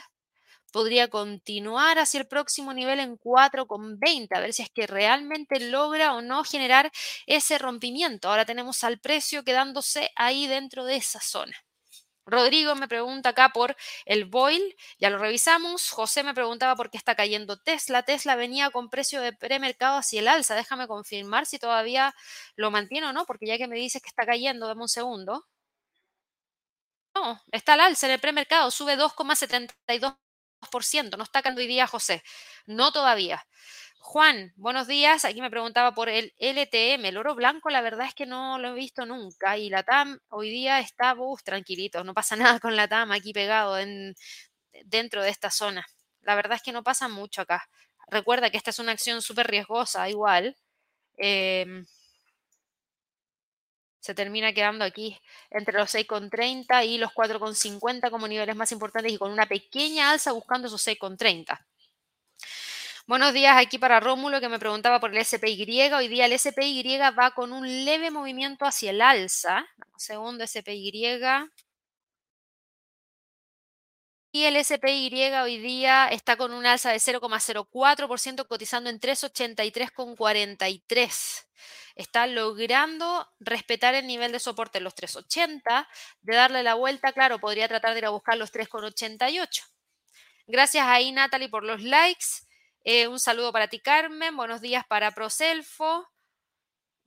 [0.71, 6.13] podría continuar hacia el próximo nivel en 4,20, a ver si es que realmente logra
[6.13, 6.91] o no generar
[7.27, 8.29] ese rompimiento.
[8.29, 11.55] Ahora tenemos al precio quedándose ahí dentro de esa zona.
[12.25, 13.75] Rodrigo me pregunta acá por
[14.05, 15.89] el Boil, ya lo revisamos.
[15.89, 18.03] José me preguntaba por qué está cayendo Tesla.
[18.03, 20.55] Tesla venía con precio de premercado hacia el alza.
[20.55, 22.13] Déjame confirmar si todavía
[22.55, 25.45] lo mantiene o no, porque ya que me dices que está cayendo, dame un segundo.
[27.51, 31.17] Está al alza en el premercado, sube 2,72%.
[31.17, 32.23] No está cayendo hoy día José.
[32.65, 33.45] No todavía.
[33.99, 35.25] Juan, buenos días.
[35.25, 38.69] Aquí me preguntaba por el LTM, el oro blanco, la verdad es que no lo
[38.69, 39.57] he visto nunca.
[39.57, 43.77] Y la TAM hoy día está, tranquilito, no pasa nada con la TAM aquí pegado
[43.77, 44.15] en,
[44.85, 45.85] dentro de esta zona.
[46.21, 47.67] La verdad es que no pasa mucho acá.
[48.07, 50.57] Recuerda que esta es una acción súper riesgosa, igual.
[51.17, 51.85] Em,
[54.01, 55.17] se termina quedando aquí
[55.49, 60.33] entre los 6,30 y los 4,50 como niveles más importantes y con una pequeña alza
[60.33, 61.59] buscando esos 6,30.
[63.07, 65.93] Buenos días aquí para Rómulo que me preguntaba por el SPY.
[65.93, 69.67] Hoy día el SPY va con un leve movimiento hacia el alza.
[69.93, 71.19] Un segundo, SPY.
[74.33, 81.45] Y el SPY hoy día está con un alza de 0,04%, cotizando en 383,43.
[81.95, 85.87] Está logrando respetar el nivel de soporte en los 380.
[86.21, 89.63] De darle la vuelta, claro, podría tratar de ir a buscar los 3,88.
[90.47, 92.25] Gracias ahí, Natalie, por los likes.
[92.83, 94.35] Eh, un saludo para ti, Carmen.
[94.35, 96.10] Buenos días para Proselfo.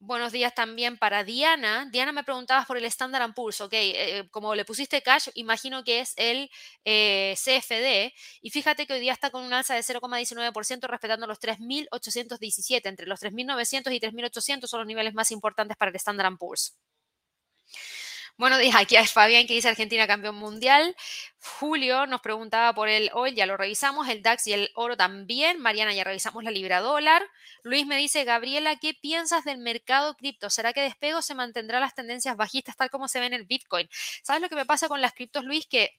[0.06, 1.88] Buenos días también para Diana.
[1.90, 6.00] Diana me preguntabas por el Standard Poor's, ok, eh, como le pusiste cash, imagino que
[6.00, 6.50] es el
[6.84, 11.40] eh, CFD, y fíjate que hoy día está con un alza de 0,19% respetando los
[11.40, 16.76] 3.817, entre los 3.900 y 3.800 son los niveles más importantes para el Standard Poor's.
[18.36, 20.96] Bueno, aquí hay Fabián que dice Argentina campeón mundial.
[21.60, 25.60] Julio nos preguntaba por el oil, ya lo revisamos, el DAX y el oro también.
[25.60, 27.22] Mariana, ya revisamos la libra dólar.
[27.62, 30.50] Luis me dice, Gabriela, ¿qué piensas del mercado cripto?
[30.50, 33.88] ¿Será que despego se mantendrá las tendencias bajistas tal como se ve en el Bitcoin?
[34.24, 35.66] ¿Sabes lo que me pasa con las criptos, Luis?
[35.66, 35.96] Que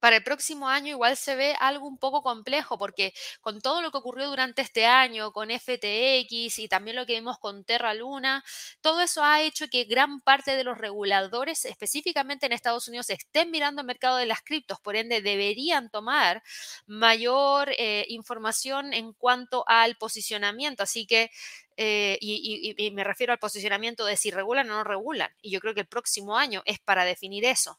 [0.00, 3.90] para el próximo año igual se ve algo un poco complejo porque con todo lo
[3.90, 8.44] que ocurrió durante este año, con FTX y también lo que vimos con Terra Luna,
[8.80, 13.50] todo eso ha hecho que gran parte de los reguladores, específicamente en Estados Unidos, estén
[13.50, 16.42] mirando el mercado de las criptos, por ende deberían tomar
[16.86, 20.82] mayor eh, información en cuanto al posicionamiento.
[20.82, 21.30] Así que
[21.76, 25.30] eh, y, y, me refiero al posicionamiento de si regulan o no regulan.
[25.42, 27.78] Y yo creo que el próximo año es para definir eso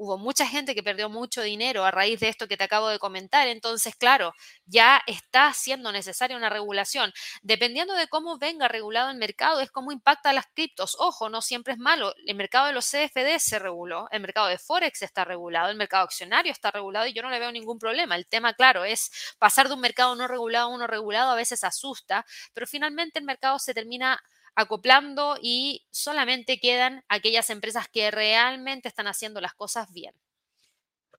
[0.00, 2.98] hubo mucha gente que perdió mucho dinero a raíz de esto que te acabo de
[2.98, 3.48] comentar.
[3.48, 4.32] Entonces, claro,
[4.64, 7.12] ya está siendo necesaria una regulación.
[7.42, 10.96] Dependiendo de cómo venga regulado el mercado, es cómo impacta las criptos.
[10.98, 12.14] Ojo, no siempre es malo.
[12.26, 16.04] El mercado de los CFD se reguló, el mercado de Forex está regulado, el mercado
[16.04, 18.16] accionario está regulado y yo no le veo ningún problema.
[18.16, 21.62] El tema, claro, es pasar de un mercado no regulado a uno regulado a veces
[21.62, 22.24] asusta,
[22.54, 24.18] pero finalmente el mercado se termina
[24.60, 30.14] acoplando y solamente quedan aquellas empresas que realmente están haciendo las cosas bien.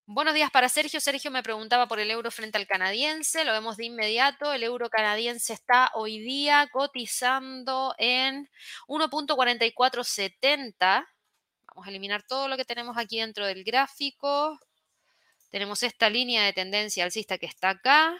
[0.05, 0.99] Buenos días para Sergio.
[0.99, 3.45] Sergio me preguntaba por el euro frente al canadiense.
[3.45, 4.51] Lo vemos de inmediato.
[4.51, 8.49] El euro canadiense está hoy día cotizando en
[8.87, 11.07] 1.4470.
[11.67, 14.59] Vamos a eliminar todo lo que tenemos aquí dentro del gráfico.
[15.49, 18.17] Tenemos esta línea de tendencia alcista que está acá.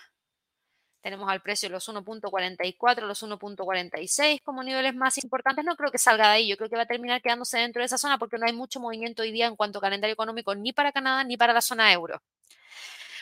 [1.02, 5.66] Tenemos al precio los 1.44, los 1.46 como niveles más importantes.
[5.66, 6.48] No creo que salga de ahí.
[6.48, 8.80] Yo creo que va a terminar quedándose dentro de esa zona porque no hay mucho
[8.80, 11.92] movimiento hoy día en cuanto a calendario económico ni para Canadá ni para la zona
[11.92, 12.22] euro.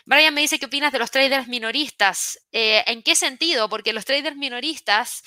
[0.05, 2.39] Brian me dice qué opinas de los traders minoristas.
[2.51, 3.69] Eh, ¿En qué sentido?
[3.69, 5.23] Porque los traders minoristas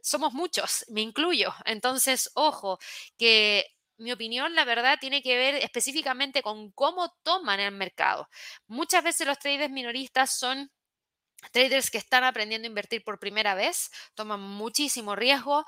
[0.00, 1.54] somos muchos, me incluyo.
[1.64, 2.78] Entonces, ojo,
[3.18, 3.66] que
[3.98, 8.28] mi opinión, la verdad, tiene que ver específicamente con cómo toman el mercado.
[8.66, 10.70] Muchas veces los traders minoristas son
[11.50, 15.64] traders que están aprendiendo a invertir por primera vez, toman muchísimo riesgo.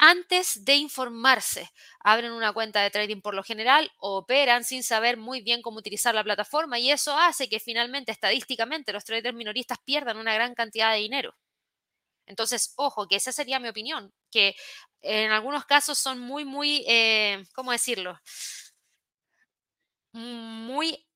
[0.00, 1.70] Antes de informarse,
[2.00, 6.14] abren una cuenta de trading por lo general, operan sin saber muy bien cómo utilizar
[6.14, 10.92] la plataforma y eso hace que finalmente, estadísticamente, los traders minoristas pierdan una gran cantidad
[10.92, 11.34] de dinero.
[12.26, 14.54] Entonces, ojo, que esa sería mi opinión, que
[15.02, 18.18] en algunos casos son muy, muy, eh, ¿cómo decirlo?
[20.12, 21.06] muy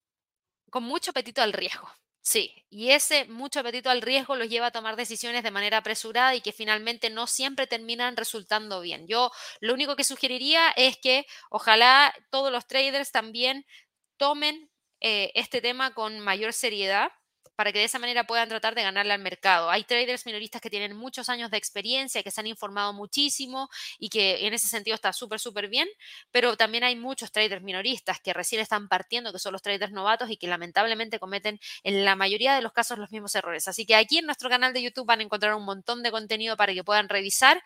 [0.71, 1.89] con mucho apetito al riesgo.
[2.25, 6.35] Sí, y ese mucho apetito al riesgo los lleva a tomar decisiones de manera apresurada
[6.37, 9.09] y que finalmente no siempre terminan resultando bien.
[9.09, 13.67] Yo lo único que sugeriría es que ojalá todos los traders también
[14.19, 14.71] tomen
[15.01, 17.09] eh, este tema con mayor seriedad
[17.57, 19.71] para que de esa manera puedan tratar de ganarle al mercado.
[19.71, 24.09] Hay traders minoristas que tienen muchos años de experiencia, que se han informado muchísimo y
[24.09, 25.89] que en ese sentido está súper, súper bien,
[26.31, 30.31] pero también hay muchos traders minoristas que recién están partiendo, que son los traders novatos
[30.31, 33.69] y que lamentablemente cometen en la mayoría de los casos los mismos errores.
[33.69, 36.57] Así que aquí en nuestro canal de YouTube van a encontrar un montón de contenido
[36.57, 37.63] para que puedan revisar,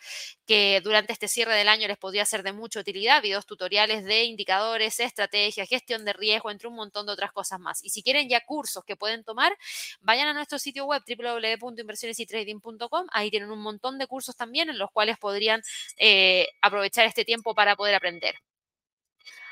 [0.47, 4.25] que durante este cierre del año les podría ser de mucha utilidad, videos tutoriales de
[4.25, 7.85] indicadores, estrategias, gestión de riesgo, entre un montón de otras cosas más.
[7.85, 9.57] Y si quieren ya cursos que pueden tomar,
[10.01, 13.07] vayan a nuestro sitio web www.inversionesytrading.com.
[13.13, 15.63] Ahí tienen un montón de cursos también en los cuales podrían
[15.99, 18.37] eh, aprovechar este tiempo para poder aprender.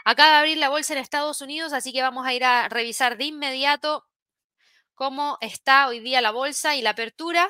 [0.04, 3.16] Acaba de abrir la bolsa en Estados Unidos, así que vamos a ir a revisar
[3.16, 4.04] de inmediato
[4.94, 7.48] cómo está hoy día la bolsa y la apertura.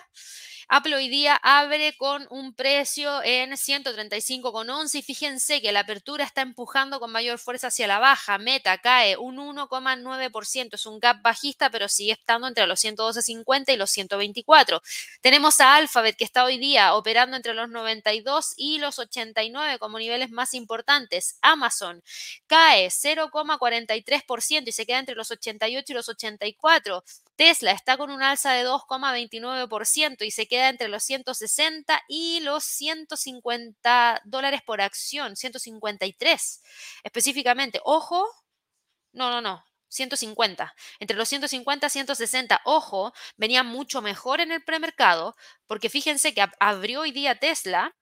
[0.68, 6.40] Apple hoy día abre con un precio en 135,11 y fíjense que la apertura está
[6.40, 8.38] empujando con mayor fuerza hacia la baja.
[8.38, 13.76] Meta cae un 1,9%, es un gap bajista, pero sigue estando entre los 112,50 y
[13.76, 14.80] los 124.
[15.20, 19.98] Tenemos a Alphabet que está hoy día operando entre los 92 y los 89 como
[19.98, 21.38] niveles más importantes.
[21.42, 22.02] Amazon
[22.46, 27.04] cae 0,43% y se queda entre los 88 y los 84.
[27.36, 32.64] Tesla está con un alza de 2,29% y se queda entre los 160 y los
[32.64, 36.62] 150 dólares por acción, 153
[37.02, 37.80] específicamente.
[37.84, 38.28] Ojo,
[39.12, 40.74] no, no, no, 150.
[41.00, 46.44] Entre los 150 y 160, ojo, venía mucho mejor en el premercado, porque fíjense que
[46.60, 47.94] abrió hoy día Tesla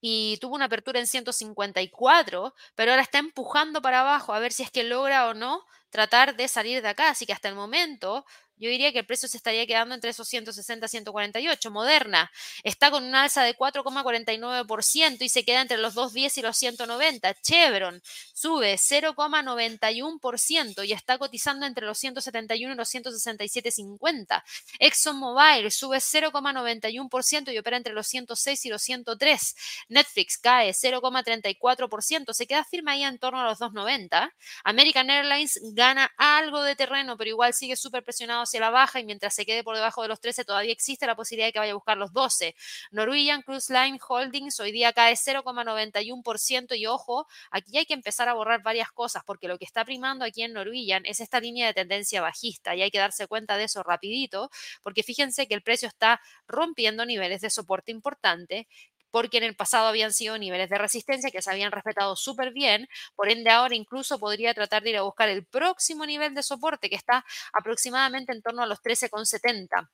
[0.00, 4.62] y tuvo una apertura en 154, pero ahora está empujando para abajo a ver si
[4.62, 5.64] es que logra o no
[5.96, 7.08] tratar de salir de acá.
[7.08, 8.26] Así que hasta el momento
[8.58, 11.70] yo diría que el precio se estaría quedando entre esos 160 148.
[11.70, 12.30] Moderna
[12.64, 17.34] está con un alza de 4,49% y se queda entre los 210 y los 190.
[17.42, 24.42] Chevron sube 0,91% y está cotizando entre los 171 y los 167,50.
[24.78, 29.54] ExxonMobil sube 0,91% y opera entre los 106 y los 103.
[29.88, 34.32] Netflix cae 0,34%, se queda firme ahí en torno a los 2,90.
[34.64, 35.85] American Airlines gana
[36.16, 39.62] algo de terreno, pero igual sigue súper presionado hacia la baja y mientras se quede
[39.62, 42.12] por debajo de los 13 todavía existe la posibilidad de que vaya a buscar los
[42.12, 42.54] 12.
[42.90, 48.34] Norwegian Cruise Line Holdings hoy día cae 0,91% y ojo, aquí hay que empezar a
[48.34, 51.74] borrar varias cosas porque lo que está primando aquí en Norwegian es esta línea de
[51.74, 54.50] tendencia bajista y hay que darse cuenta de eso rapidito
[54.82, 58.68] porque fíjense que el precio está rompiendo niveles de soporte importante
[59.16, 62.86] porque en el pasado habían sido niveles de resistencia que se habían respetado súper bien,
[63.14, 66.90] por ende ahora incluso podría tratar de ir a buscar el próximo nivel de soporte
[66.90, 69.88] que está aproximadamente en torno a los 13,70.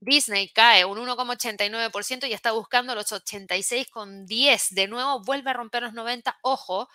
[0.00, 4.74] Disney cae un 1,89% y está buscando los 86,10.
[4.74, 6.36] De nuevo vuelve a romper los 90.
[6.42, 6.90] Ojo,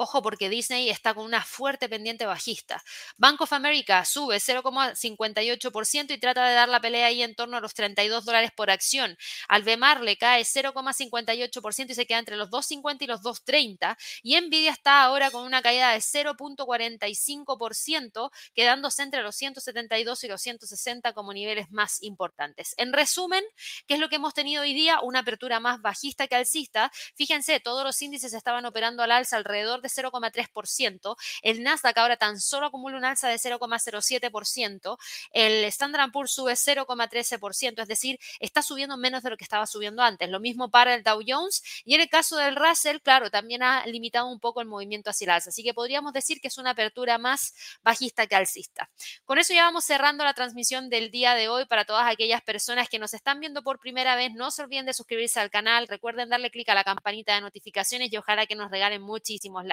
[0.00, 2.84] Ojo porque Disney está con una fuerte pendiente bajista.
[3.16, 7.60] Bank of America sube 0,58% y trata de dar la pelea ahí en torno a
[7.60, 9.18] los 32 dólares por acción.
[9.48, 13.96] Alvemar le cae 0,58% y se queda entre los 2,50 y los 2,30.
[14.22, 20.40] Y Nvidia está ahora con una caída de 0,45%, quedándose entre los 172 y los
[20.40, 22.72] 160 como niveles más importantes.
[22.76, 23.42] En resumen,
[23.88, 25.00] ¿qué es lo que hemos tenido hoy día?
[25.00, 26.92] Una apertura más bajista que alcista.
[27.16, 31.16] Fíjense, todos los índices estaban operando al alza alrededor de 0,3%.
[31.42, 34.98] El Nasdaq ahora tan solo acumula un alza de 0,07%.
[35.32, 40.02] El Standard Poor's sube 0,13%, es decir, está subiendo menos de lo que estaba subiendo
[40.02, 40.28] antes.
[40.28, 41.62] Lo mismo para el Dow Jones.
[41.84, 45.26] Y en el caso del Russell, claro, también ha limitado un poco el movimiento hacia
[45.26, 45.50] el alza.
[45.50, 48.90] Así que podríamos decir que es una apertura más bajista que alcista.
[49.24, 52.88] Con eso ya vamos cerrando la transmisión del día de hoy para todas aquellas personas
[52.88, 54.32] que nos están viendo por primera vez.
[54.34, 55.88] No se olviden de suscribirse al canal.
[55.88, 59.64] Recuerden darle clic a la campanita de notificaciones y ojalá que nos regalen muchísimos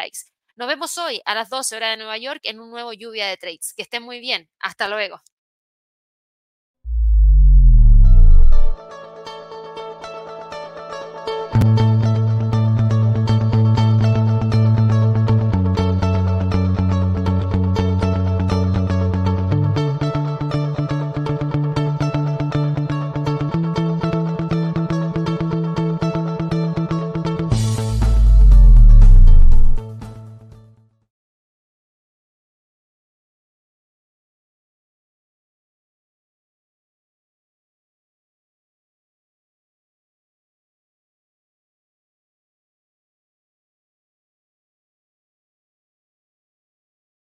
[0.56, 3.38] Nos vemos hoy a las 12 horas de Nueva York en un nuevo lluvia de
[3.38, 3.74] trades.
[3.76, 4.50] Que estén muy bien.
[4.60, 5.22] Hasta luego.